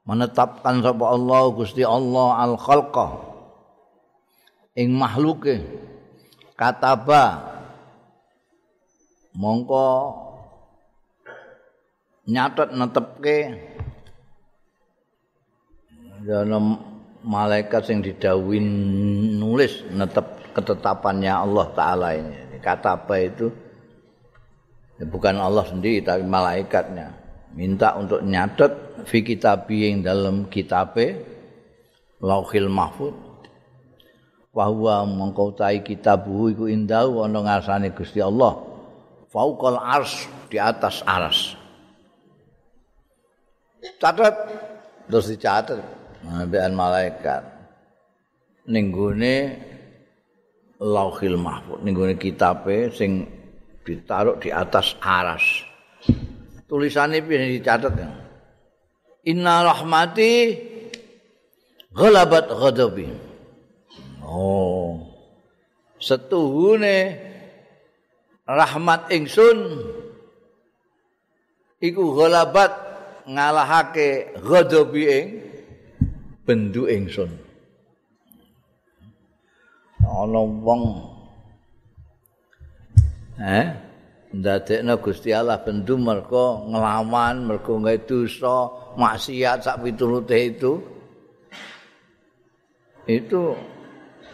menetapkan 0.06 0.78
sapa 0.78 1.04
Allah 1.10 1.42
Gusti 1.50 1.82
Allah 1.82 2.38
al 2.38 2.54
khalqa 2.54 3.18
ing 4.78 4.94
makhluke 4.94 5.58
kataba 6.54 7.42
mongko 9.34 10.14
nyatet 12.30 12.70
netepke 12.70 13.38
dana 16.22 16.91
malaikat 17.22 17.86
sing 17.86 18.02
didawin 18.02 18.66
nulis 19.38 19.86
netep 19.90 20.54
ketetapannya 20.54 21.32
Allah 21.32 21.66
taala 21.72 22.08
ini. 22.14 22.60
Kataba 22.62 23.18
itu? 23.18 23.50
Ya 25.02 25.04
bukan 25.10 25.34
Allah 25.34 25.66
sendiri 25.66 25.98
tapi 26.04 26.22
malaikatnya. 26.22 27.10
Minta 27.58 27.98
untuk 27.98 28.22
nyatet 28.22 29.02
fi 29.04 29.26
kitabi 29.26 29.90
yang 29.90 30.06
dalam 30.06 30.46
kitabe 30.46 31.18
lauhil 32.22 32.70
mahfud. 32.70 33.14
Bahwa 34.52 35.02
mengkau 35.08 35.50
tai 35.56 35.82
kitabu 35.82 36.52
iku 36.52 36.70
indahu 36.70 37.26
ana 37.26 37.40
ngarsane 37.42 37.90
Gusti 37.90 38.22
Allah. 38.22 38.62
Fauqal 39.32 39.80
ars 39.80 40.28
di 40.52 40.60
atas 40.60 41.02
aras. 41.02 41.56
Catat 43.98 44.34
terus 45.10 45.26
dicatat 45.26 46.01
ambekan 46.26 46.74
malaikat. 46.74 47.42
Ning 48.70 48.94
gone 48.94 49.58
lauhil 50.78 51.38
mahfuz 51.38 51.82
ning 51.82 51.94
gone 51.94 52.14
kitabe 52.18 52.90
sing 52.94 53.26
ditaruh 53.82 54.38
di 54.38 54.54
atas 54.54 54.94
aras. 55.02 55.44
Tulisannya 56.70 57.20
piye 57.20 57.60
dicatat 57.60 57.92
ya 58.00 58.08
Inna 59.28 59.60
rahmati 59.60 60.56
ghalabat 61.92 62.48
ghadabi 62.48 63.06
Oh. 64.24 65.04
Setuhune 66.00 67.20
rahmat 68.48 69.12
ingsun 69.12 69.58
iku 71.84 72.16
ghalabat 72.16 72.72
ngalahake 73.28 74.34
ghadabi 74.40 75.02
ing 75.04 75.26
bendu 76.42 76.90
ingsun. 76.90 77.30
Ana 80.02 80.40
wong 80.42 80.82
eh 83.38 83.66
ndadekno 84.34 84.98
Gusti 84.98 85.30
Allah 85.30 85.62
bendu 85.62 85.94
mergo 85.96 86.66
nglawan, 86.68 87.46
mergo 87.46 87.78
gawe 87.78 87.98
dosa, 88.02 88.70
maksiat 88.98 89.58
sak 89.62 89.80
piturute 89.82 90.38
itu. 90.38 90.72
Itu 93.06 93.54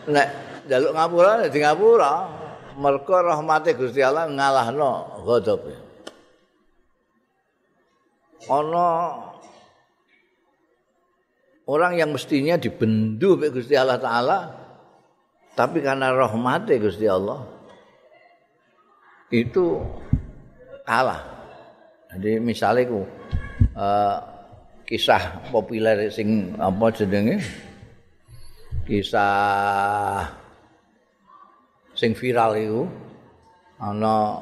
nek 0.08 0.28
jaluk 0.68 0.92
ngapura 0.92 1.48
di 1.48 1.58
ngapura 1.60 2.12
mergo 2.78 3.16
rahmate 3.18 3.74
Gusti 3.74 4.00
Allah 4.04 4.28
ngalahno 4.28 5.24
ghadabe 5.24 5.74
ana 8.46 8.86
orang 11.68 12.00
yang 12.00 12.10
mestinya 12.10 12.56
dibendu 12.56 13.36
oleh 13.36 13.52
Gusti 13.52 13.76
Allah 13.76 14.00
taala 14.00 14.38
tapi 15.52 15.84
karena 15.84 16.10
rahmate 16.14 16.80
Gusti 16.80 17.04
Allah 17.04 17.44
itu 19.28 19.76
kalah. 20.88 21.20
Jadi 22.16 22.40
misalnya 22.40 22.88
ku 22.88 23.04
uh, 23.76 24.16
kisah 24.88 25.52
populer 25.52 26.08
sing 26.08 26.56
apa 26.56 26.88
jenenge? 26.96 27.44
Kisah 28.88 30.24
sing 31.92 32.16
viral 32.16 32.56
iku 32.56 32.82
ana 33.82 34.40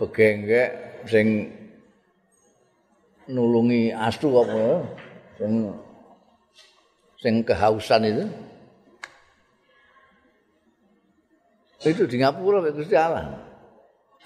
begenggek 0.00 1.02
sing 1.04 1.52
nulungi 3.28 3.92
astu 3.92 4.30
apa 4.32 4.86
sing 5.36 5.74
sing 7.22 7.46
kehausan 7.46 8.02
itu 8.04 8.24
itu 11.82 12.02
di 12.10 12.16
Ngapura 12.18 12.66
Gusti 12.74 12.98
Allah 12.98 13.38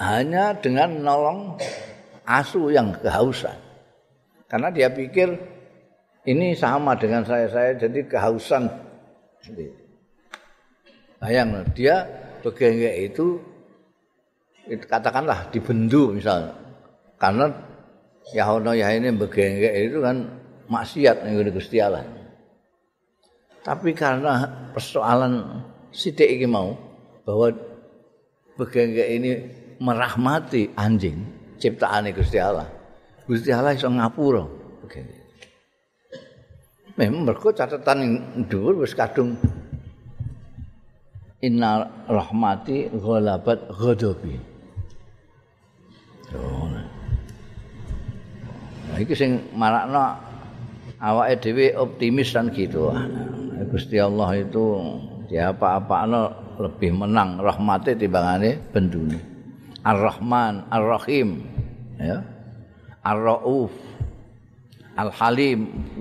hanya 0.00 0.56
dengan 0.56 1.04
nolong 1.04 1.60
asu 2.24 2.72
yang 2.72 2.96
kehausan 2.96 3.56
karena 4.48 4.72
dia 4.72 4.88
pikir 4.88 5.36
ini 6.26 6.56
sama 6.56 6.96
dengan 6.96 7.22
saya 7.22 7.46
saya 7.52 7.76
jadi 7.76 8.00
kehausan 8.08 8.66
Bayang 11.16 11.64
dia 11.72 12.04
begengge 12.42 12.92
itu, 13.08 13.40
katakanlah 14.84 15.48
dibendu 15.54 16.12
misalnya. 16.12 16.52
Karena 17.16 17.48
Yahono 18.34 18.76
ya 18.76 18.92
ini 18.92 19.14
begengge 19.14 19.70
itu 19.86 20.02
kan 20.02 20.26
maksiat 20.68 21.24
ning 21.24 21.40
Gusti 21.54 21.78
Allah. 21.80 22.04
Tapi 23.66 23.90
karena 23.98 24.46
persoalan 24.70 25.58
sidik 25.90 26.38
iki 26.38 26.46
mau 26.46 26.78
bahwa 27.26 27.50
begengge 28.54 29.02
ini 29.10 29.30
merahmati 29.82 30.70
anjing 30.78 31.26
ciptaan 31.58 32.06
Gusti 32.14 32.38
Allah. 32.38 32.70
Gusti 33.26 33.50
Allah 33.50 33.74
iso 33.74 33.90
ngapura 33.90 34.46
memang 36.96 37.28
mergo 37.28 37.52
catatan 37.52 38.24
dhuwur 38.48 38.80
wis 38.82 38.96
kadung 38.96 39.36
inna 41.44 41.84
rahmati 42.08 42.88
ghalabat 42.88 43.68
ghadabi. 43.68 44.40
Nah 48.86 48.96
iki 48.96 49.12
sing 49.12 49.52
marakno 49.52 50.16
awake 50.96 51.44
dhewe 51.44 51.76
optimis 51.76 52.32
kan 52.32 52.48
gitu 52.48 52.88
Gusti 53.64 53.96
Allah 53.96 54.36
itu 54.36 54.64
ya 55.32 55.50
apa-apano 55.56 56.56
lebih 56.60 56.92
menang 56.92 57.40
rahmate 57.40 57.96
timbangane 57.96 58.60
bendune 58.72 59.18
Ar-Rahman 59.80 60.68
Ar-Rahim 60.68 61.40
ya 61.96 62.20
Ar-Rauf 63.00 63.72
Al-Halim 64.96 65.92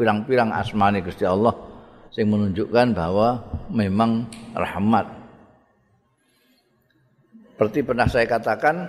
pirang-pirang 0.00 0.48
asmane 0.52 1.04
Gusti 1.04 1.28
Allah 1.28 1.52
sing 2.10 2.26
menunjukkan 2.26 2.96
bahwa 2.96 3.44
memang 3.70 4.26
rahmat. 4.56 5.06
Seperti 7.54 7.84
pernah 7.84 8.08
saya 8.08 8.24
katakan 8.24 8.88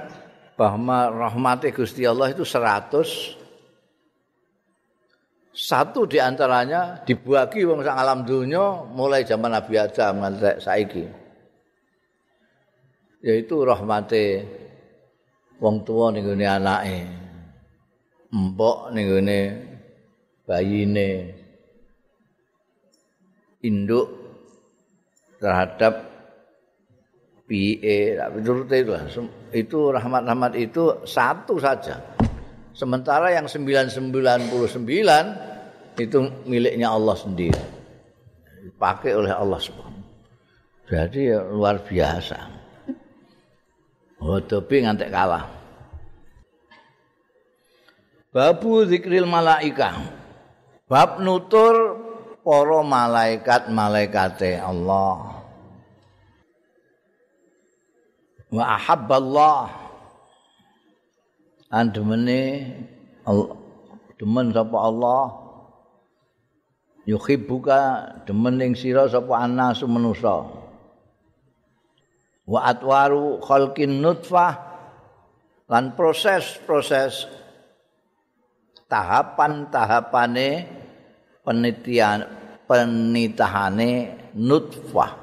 bahwa 0.55 1.11
rahmat 1.11 1.67
Gusti 1.75 2.07
Allah 2.07 2.31
itu 2.31 2.47
100 2.47 3.40
satu 5.51 6.07
di 6.07 6.15
antaranya 6.15 7.03
dibagi 7.03 7.67
wong 7.67 7.83
sak 7.83 7.99
alam 7.99 8.23
dunya 8.23 8.87
mulai 8.95 9.27
zaman 9.27 9.51
Nabi 9.51 9.75
Adam 9.75 10.23
nganti 10.23 10.51
saiki. 10.63 11.03
Yaitu 13.21 13.55
rahmate 13.61 14.25
wong 15.59 15.83
tua 15.83 16.09
ning 16.15 16.23
gone 16.23 16.47
anake. 16.47 16.99
Mbok 18.31 18.95
ning 18.95 19.05
gone 19.11 19.39
bayine. 20.47 21.09
Induk 23.61 24.09
terhadap 25.37 26.09
PE, 27.45 28.15
itu, 28.15 28.51
itu 29.53 29.79
rahmat-rahmat 29.91 30.55
itu 30.55 31.03
satu 31.03 31.59
saja. 31.59 32.10
Sementara 32.71 33.35
yang 33.35 33.51
999 33.51 35.99
itu 35.99 36.19
miliknya 36.47 36.87
Allah 36.91 37.15
sendiri. 37.19 37.63
Dipakai 38.63 39.15
oleh 39.17 39.33
Allah 39.35 39.59
Subhanahu. 39.59 40.03
Jadi 40.87 41.35
luar 41.35 41.83
biasa. 41.83 42.37
Oh, 44.21 44.39
tapi 44.43 44.85
ngantek 44.85 45.09
kalah. 45.09 45.49
Babu 48.31 48.85
zikril 48.87 49.27
malaika. 49.27 49.91
Bab 50.87 51.19
nutur 51.19 51.99
para 52.43 52.79
malaikat-malaikate 52.83 54.59
Allah. 54.59 55.43
Wa 58.51 58.75
ahabballah 58.75 59.90
an 61.71 61.95
demene 61.95 62.67
demen 64.19 64.51
sapa 64.51 64.77
Allah 64.77 65.23
yuhibbuka 67.07 67.79
demen 68.27 68.59
ing 68.59 68.75
sira 68.75 69.07
sapa 69.07 69.39
anasu 69.39 69.87
manusa. 69.87 70.51
Wa 72.43 72.67
atwaru 72.67 73.39
khalqin 73.39 74.03
nutfah 74.03 74.59
lan 75.71 75.95
proses-proses 75.95 77.31
tahapan-tahapane 78.91 80.67
penelitian 81.47 82.27
penitahane 82.67 84.19
nutfah. 84.35 85.15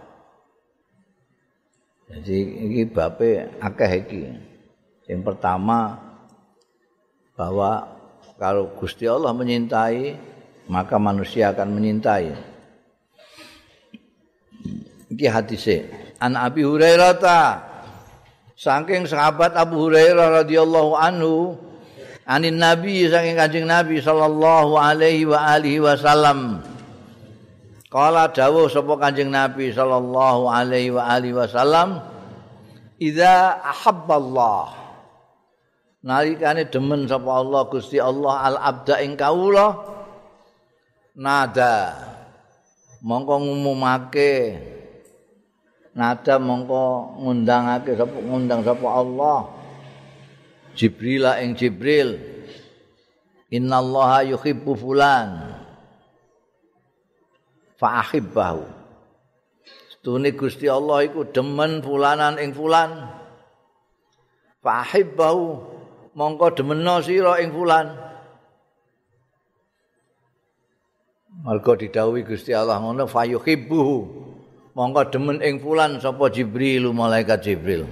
Jadi 2.09 2.39
ini 2.65 2.89
bape 2.89 3.61
akeh 3.61 3.93
iki. 4.01 4.23
Yang 5.05 5.21
pertama 5.29 6.08
bahwa 7.39 7.87
kalau 8.35 8.75
Gusti 8.75 9.07
Allah 9.07 9.31
menyintai 9.31 10.19
maka 10.67 10.99
manusia 10.99 11.55
akan 11.55 11.79
menyintai. 11.79 12.35
Iki 15.09 15.27
hadise. 15.31 15.87
An 16.19 16.35
Abi 16.35 16.67
Hurairah 16.67 17.15
ta 17.17 17.41
saking 18.59 19.07
sahabat 19.07 19.55
Abu 19.55 19.87
Hurairah 19.87 20.45
radhiyallahu 20.45 20.93
anhu 20.99 21.57
anin 22.27 22.59
Nabi 22.59 23.07
saking 23.07 23.39
Kanjeng 23.39 23.71
Nabi 23.71 24.03
sallallahu 24.03 24.75
alaihi 24.77 25.25
wa 25.25 25.39
alihi 25.39 25.81
wasallam. 25.81 26.61
Kala 27.89 28.29
dawuh 28.29 28.69
sapa 28.69 29.01
Kanjeng 29.01 29.33
Nabi 29.33 29.73
sallallahu 29.73 30.51
alaihi 30.53 30.93
wa 30.93 31.09
alihi 31.09 31.33
wasallam, 31.33 32.05
"Idza 33.01 33.63
ahabballah" 33.65 34.78
nalikane 36.03 36.71
demen 36.71 37.07
sapa 37.07 37.31
Allah 37.31 37.63
Gusti 37.67 37.99
Allah 37.99 38.35
al 38.47 38.57
abda 38.59 39.03
ing 39.03 39.19
kawula 39.19 39.75
nada. 41.19 42.07
Mongko 42.99 43.35
ngumumake 43.47 44.59
nada 45.95 46.35
mongko 46.43 47.19
ngundangake 47.23 47.95
sapa 47.95 48.19
ngundang 48.19 48.63
sapa 48.67 48.89
Allah. 48.91 49.39
Jibril 50.79 51.27
ing 51.43 51.59
Jibril 51.59 52.15
innallaha 53.51 54.23
yuhibbu 54.29 54.79
fulan 54.79 55.59
fa 57.75 58.07
ahibbahu 58.07 58.63
Stune 59.99 60.31
Gusti 60.39 60.71
Allah 60.71 61.03
iku 61.03 61.27
demen 61.27 61.83
fulanan 61.83 62.39
ing 62.39 62.55
fulan 62.55 63.11
fa 64.63 64.87
ahibbahu 64.87 65.78
mongko 66.19 66.59
demeno 66.59 66.99
sira 66.99 67.39
ing 67.39 67.55
fulan. 67.55 67.95
Marga 71.47 71.79
didhawuhi 71.79 72.27
Gusti 72.27 72.51
Allah 72.51 72.83
ngono 72.83 73.07
fayuhibbu 73.07 73.79
mongko 74.75 75.03
demen 75.15 75.39
ing 75.39 75.63
fulan 75.63 76.03
sapa 76.03 76.27
Jibril 76.35 76.91
malaikat 76.91 77.47
Jibril. 77.47 77.87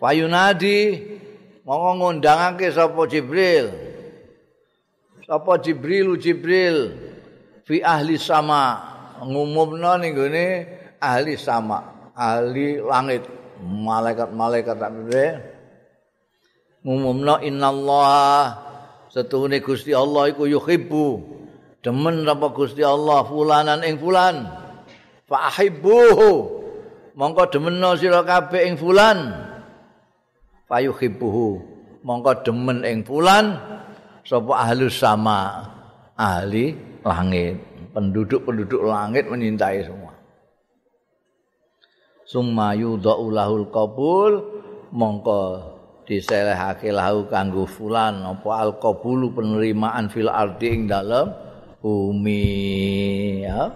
Fayunadi 0.00 1.04
mongko 1.68 1.90
ngundangake 2.00 2.72
sapa 2.72 3.04
Jibril. 3.04 3.68
Sapa 5.28 5.60
Jibril 5.60 6.16
Jibril 6.16 6.96
fi 7.68 7.84
ahli 7.84 8.16
sama. 8.16 8.88
Ngumumno 9.20 10.00
ning 10.00 10.16
gone 10.16 10.46
ahli 10.96 11.36
sama 11.36 12.08
ahli 12.16 12.80
langit. 12.80 13.28
Malaikat-malaikat 13.60 14.80
tak 14.80 14.88
ngumumna 16.84 17.44
innallaha 17.44 18.56
setuhune 19.12 19.60
Gusti 19.60 19.92
Allah 19.92 20.30
iku 20.30 20.46
yuhibbu. 20.46 21.38
Demen 21.80 22.28
apa 22.28 22.52
Gusti 22.52 22.84
Allah 22.84 23.24
fulanan 23.24 23.80
ing 23.84 23.96
fulan. 23.96 24.44
Fa 25.24 25.48
ahibbuhu 25.48 26.60
mongko 27.16 27.42
demenno 27.48 27.96
sira 27.96 28.20
kabeh 28.20 28.68
ing 28.68 28.76
fulan. 28.76 29.32
Fa 30.68 30.76
yuhibbuhu 30.84 31.46
mongko 32.04 32.44
demen 32.44 32.84
ing 32.84 33.00
fulan. 33.04 33.56
Sapa 34.20 34.68
ahli 34.68 34.92
sama? 34.92 35.64
Ahli 36.20 36.76
langit. 37.00 37.56
Penduduk-penduduk 37.90 38.86
langit 38.86 39.26
menyintai 39.26 39.82
semua. 39.82 40.14
Summa 42.28 42.76
yudha'u 42.76 43.32
lahul 43.32 43.66
qabul. 43.72 44.32
Mongko 44.92 45.79
diselehake 46.10 46.90
lahu 46.90 47.30
kanggo 47.30 47.70
fulan 47.70 48.26
apa 48.26 48.66
alqabulu 48.66 49.30
penerimaan 49.30 50.10
fil 50.10 50.26
ardi 50.26 50.66
ing 50.74 50.82
dalem 50.90 51.30
bumi 51.78 53.46
ya. 53.46 53.70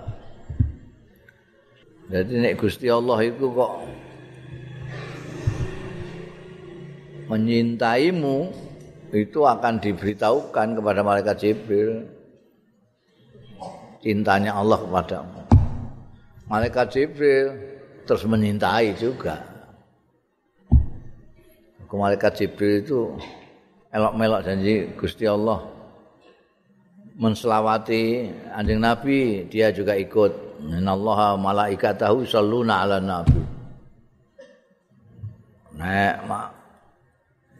Jadi 2.11 2.35
nek 2.43 2.59
Gusti 2.59 2.91
Allah 2.91 3.23
itu 3.23 3.47
kok 3.55 3.73
menyintaimu 7.31 8.51
itu 9.15 9.41
akan 9.47 9.79
diberitahukan 9.79 10.69
kepada 10.75 11.01
malaikat 11.07 11.39
Jibril. 11.39 12.03
Cintanya 14.03 14.59
Allah 14.59 14.83
kepadamu. 14.83 15.41
Malaikat 16.51 16.93
Jibril 16.93 17.57
terus 18.05 18.27
menyintai 18.27 18.93
juga 18.99 19.54
malaikat 21.93 22.33
Jibril 22.41 22.81
itu 22.81 23.01
elok-melok 23.93 24.41
janji 24.43 24.89
Gusti 24.97 25.29
Allah 25.29 25.75
menselawati 27.15 28.27
anjing 28.51 28.83
Nabi 28.83 29.47
dia 29.47 29.71
juga 29.71 29.95
ikut. 29.95 30.57
Allah 30.65 31.37
malaikatahu 31.37 32.25
salluna 32.25 32.89
ala 32.89 32.97
nabi. 32.97 33.43
Nek 35.77 36.15
mak 36.25 36.49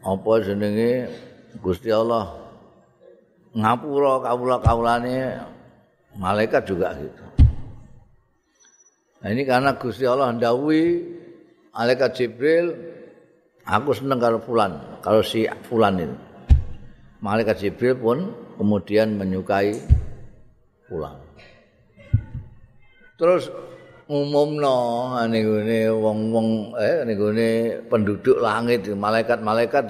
apa 0.01 0.31
jenenge? 0.41 1.05
Gusti 1.61 1.87
Allah 1.87 2.35
ngapura 3.55 4.19
kawula-kawulane 4.25 5.39
malaikat 6.19 6.67
juga 6.67 6.91
gitu. 6.99 7.25
Nah 9.23 9.29
ini 9.31 9.47
karena 9.47 9.71
Gusti 9.79 10.03
Allah 10.03 10.35
ndawuhi 10.35 10.99
malaikat 11.71 12.11
Jibril 12.19 12.94
aku 13.65 13.97
seneng 13.97 14.21
karo 14.21 14.37
fulan, 14.37 15.01
kalau 15.01 15.25
si 15.25 15.49
fulan 15.65 15.97
itu. 15.97 16.15
Malaikat 17.25 17.57
Jibril 17.57 17.97
pun 17.97 18.17
kemudian 18.55 19.17
menyukai 19.17 19.73
fulan. 20.85 21.17
Terus 23.17 23.49
umumno 24.05 25.09
ane 25.17 25.41
wong-wong 25.89 26.77
eh 26.77 27.01
ane 27.01 27.13
penduduk 27.89 28.37
langit 28.37 28.85
malaikat-malaikat 28.85 29.89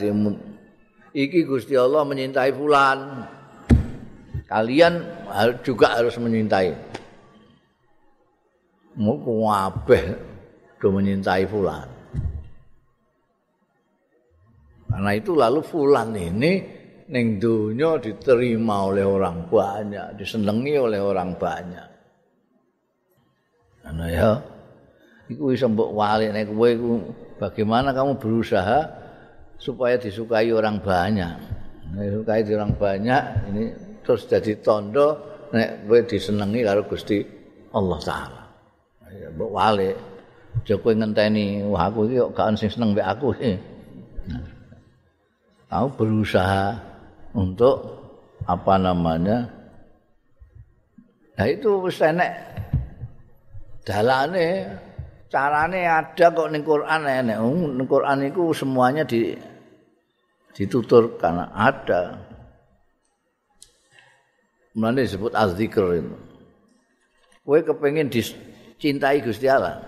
iki 1.11 1.43
Gusti 1.43 1.76
Allah 1.76 2.07
menyintai 2.07 2.55
fulan. 2.55 3.28
Kalian 4.45 4.93
juga 5.65 5.99
harus 5.99 6.15
menyintai. 6.21 6.71
Mau 8.95 9.19
kabeh 9.19 10.15
do 10.80 10.88
menyintai 10.93 11.43
fulan. 11.49 11.94
Karena 14.95 15.11
itu 15.11 15.35
lalu 15.35 15.59
fulan 15.59 16.15
ini 16.15 16.63
ning 17.11 17.35
donya 17.35 17.99
diterima 17.99 18.87
oleh 18.87 19.03
orang 19.03 19.51
banyak, 19.51 20.15
disenangi 20.15 20.71
oleh 20.79 21.03
orang 21.03 21.35
banyak. 21.35 21.87
Ana 23.83 24.07
ya. 24.07 24.31
Iku 25.27 25.51
iso 25.51 25.67
mbok 25.67 25.91
walik 25.91 26.31
nek 26.31 26.47
kowe 26.47 26.69
iku 26.71 26.91
bagaimana 27.35 27.91
kamu 27.91 28.15
berusaha 28.15 28.87
supaya 29.59 29.99
disukai 29.99 30.55
orang 30.55 30.79
banyak. 30.79 31.43
Disukai 31.91 32.47
orang 32.55 32.79
banyak 32.79 33.23
ini 33.51 33.63
terus 33.99 34.31
jadi 34.31 34.63
tondo 34.63 35.19
nek 35.51 35.91
kowe 35.91 35.99
disenangi 36.07 36.63
karo 36.63 36.87
Gusti 36.87 37.19
Allah 37.75 37.99
taala. 37.99 38.43
Ya 39.11 39.27
mbok 39.27 39.51
walik. 39.51 39.99
Joko 40.63 40.95
ngenteni 40.95 41.67
wah 41.67 41.91
aku 41.91 42.07
iki 42.07 42.15
kok 42.15 42.31
gak 42.31 42.55
seneng 42.55 42.95
mbek 42.95 43.11
aku. 43.11 43.35
Nah. 44.25 44.55
Kamu 45.66 45.88
berusaha 45.97 46.78
untuk 47.34 48.05
apa 48.45 48.78
namanya? 48.78 49.49
Nah 51.36 51.47
itu 51.51 51.84
wis 51.84 51.99
enek 51.99 52.32
dalane 53.84 54.72
carane 55.28 55.84
ada 55.84 56.32
kok 56.32 56.49
ning 56.53 56.63
Quran 56.63 57.01
enek. 57.03 57.38
Ning 57.76 57.88
Quran 57.89 58.30
iku 58.30 58.53
semuanya 58.53 59.03
di 59.03 59.36
dituturkan 60.55 61.51
ada. 61.51 62.24
Mana 64.76 64.99
disebut 64.99 65.32
az-zikr 65.32 66.03
itu. 66.03 66.16
Kowe 67.45 67.59
kepengin 67.63 68.11
dicintai 68.11 69.24
Gusti 69.24 69.47
Allah. 69.47 69.80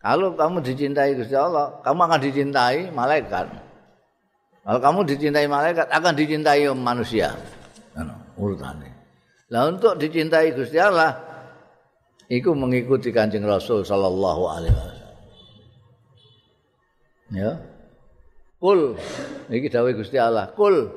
Kalau 0.00 0.32
kamu 0.32 0.64
dicintai 0.64 1.12
Gusti 1.12 1.36
Allah, 1.36 1.82
kamu 1.84 2.00
akan 2.08 2.20
dicintai 2.22 2.88
malaikat. 2.88 3.67
Kalau 4.68 4.84
kamu 4.84 5.00
dicintai 5.08 5.48
malaikat 5.48 5.88
akan 5.88 6.12
dicintai 6.12 6.68
manusia. 6.76 7.32
urutannya. 8.36 8.92
Lah 9.48 9.72
untuk 9.72 9.96
dicintai 9.96 10.52
Gusti 10.52 10.76
Allah 10.76 11.16
iku 12.28 12.52
mengikuti 12.52 13.08
Kanjeng 13.08 13.48
Rasul 13.48 13.80
sallallahu 13.80 14.42
alaihi 14.44 14.74
wasallam. 14.76 15.10
Ya. 17.32 17.50
Kul 18.60 18.92
iki 19.48 19.72
dawuh 19.72 19.96
Gusti 19.96 20.20
Allah, 20.20 20.52
kul 20.52 20.92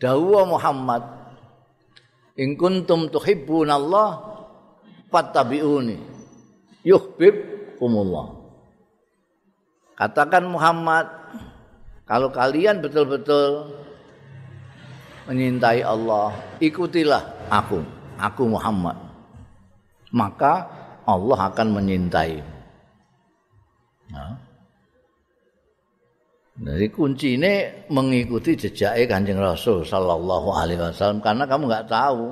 dawuh 0.00 0.48
Muhammad 0.48 1.04
in 2.40 2.56
kuntum 2.56 3.12
tuhibbunallah 3.12 4.32
fattabi'uni 5.12 6.00
yuhibbukumullah. 6.88 8.40
Katakan 9.92 10.48
Muhammad 10.48 11.06
Kalau 12.02 12.28
kalian 12.34 12.82
betul-betul 12.82 13.72
menyintai 15.30 15.86
Allah, 15.86 16.34
ikutilah 16.58 17.22
aku, 17.46 17.78
aku 18.18 18.42
Muhammad. 18.50 18.98
Maka 20.12 20.66
Allah 21.06 21.38
akan 21.48 21.68
menyintai. 21.78 22.42
Nah. 24.12 24.34
Jadi 26.62 26.86
kunci 26.92 27.40
ini 27.40 27.64
mengikuti 27.88 28.54
jejak 28.54 28.94
Kanjeng 29.08 29.40
Rasul 29.40 29.88
sallallahu 29.88 30.52
alaihi 30.52 30.78
wasallam 30.78 31.24
karena 31.24 31.48
kamu 31.48 31.64
nggak 31.64 31.88
tahu 31.88 32.28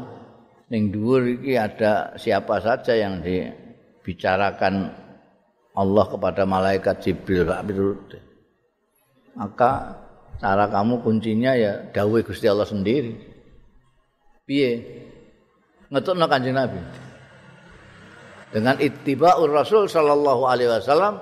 ning 0.70 0.92
dhuwur 0.92 1.24
iki 1.40 1.56
ada 1.56 2.14
siapa 2.20 2.62
saja 2.62 2.94
yang 2.94 3.24
dibicarakan 3.24 4.92
Allah 5.72 6.04
kepada 6.04 6.44
malaikat 6.44 7.00
Jibril 7.00 7.48
Pak 7.48 7.64
maka 9.36 10.00
cara 10.40 10.66
kamu 10.72 11.04
kuncinya 11.04 11.52
ya 11.54 11.92
dawuh 11.92 12.24
Gusti 12.24 12.48
Allah 12.48 12.66
sendiri. 12.66 13.14
Piye? 14.48 14.70
Ngetokno 15.90 16.26
Kanjeng 16.26 16.56
Nabi. 16.56 16.80
Dengan 18.50 18.78
ittiba'ur 18.82 19.50
Rasul 19.50 19.86
sallallahu 19.86 20.42
alaihi 20.46 20.70
wasallam 20.70 21.18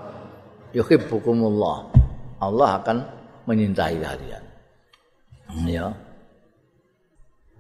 yuhibbukumullah. 0.73 1.93
Allah 2.41 2.69
akan 2.81 2.97
menyintai 3.45 3.97
kalian. 4.01 4.45
Ya. 5.69 5.93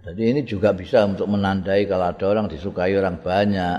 Jadi 0.08 0.22
ini 0.24 0.40
juga 0.46 0.72
bisa 0.72 1.04
untuk 1.04 1.28
menandai 1.28 1.84
kalau 1.84 2.08
ada 2.08 2.24
orang 2.32 2.46
disukai 2.48 2.96
orang 2.96 3.20
banyak, 3.20 3.78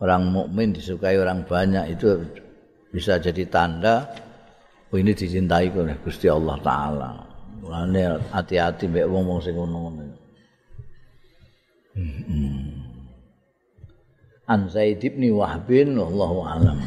orang 0.00 0.22
mukmin 0.32 0.72
disukai 0.72 1.20
orang 1.20 1.44
banyak 1.44 1.92
itu 1.92 2.24
bisa 2.88 3.20
jadi 3.20 3.44
tanda 3.48 4.08
Oh, 4.94 4.98
ini 5.02 5.12
dicintai 5.12 5.74
oleh 5.74 5.98
Gusti 5.98 6.30
Allah 6.30 6.56
taala. 6.62 7.10
Mulane 7.58 8.22
hati-hati 8.30 8.86
mbek 8.86 9.10
wong-wong 9.10 9.42
sing 9.42 9.58
ngono-ngono. 9.58 10.04
Hmm. 11.96 12.86
An 14.46 14.70
Zaid 14.70 15.02
bin 15.02 15.26
Wahb 15.34 15.66
bin 15.66 15.98
wallahu 15.98 16.46
alam. 16.46 16.78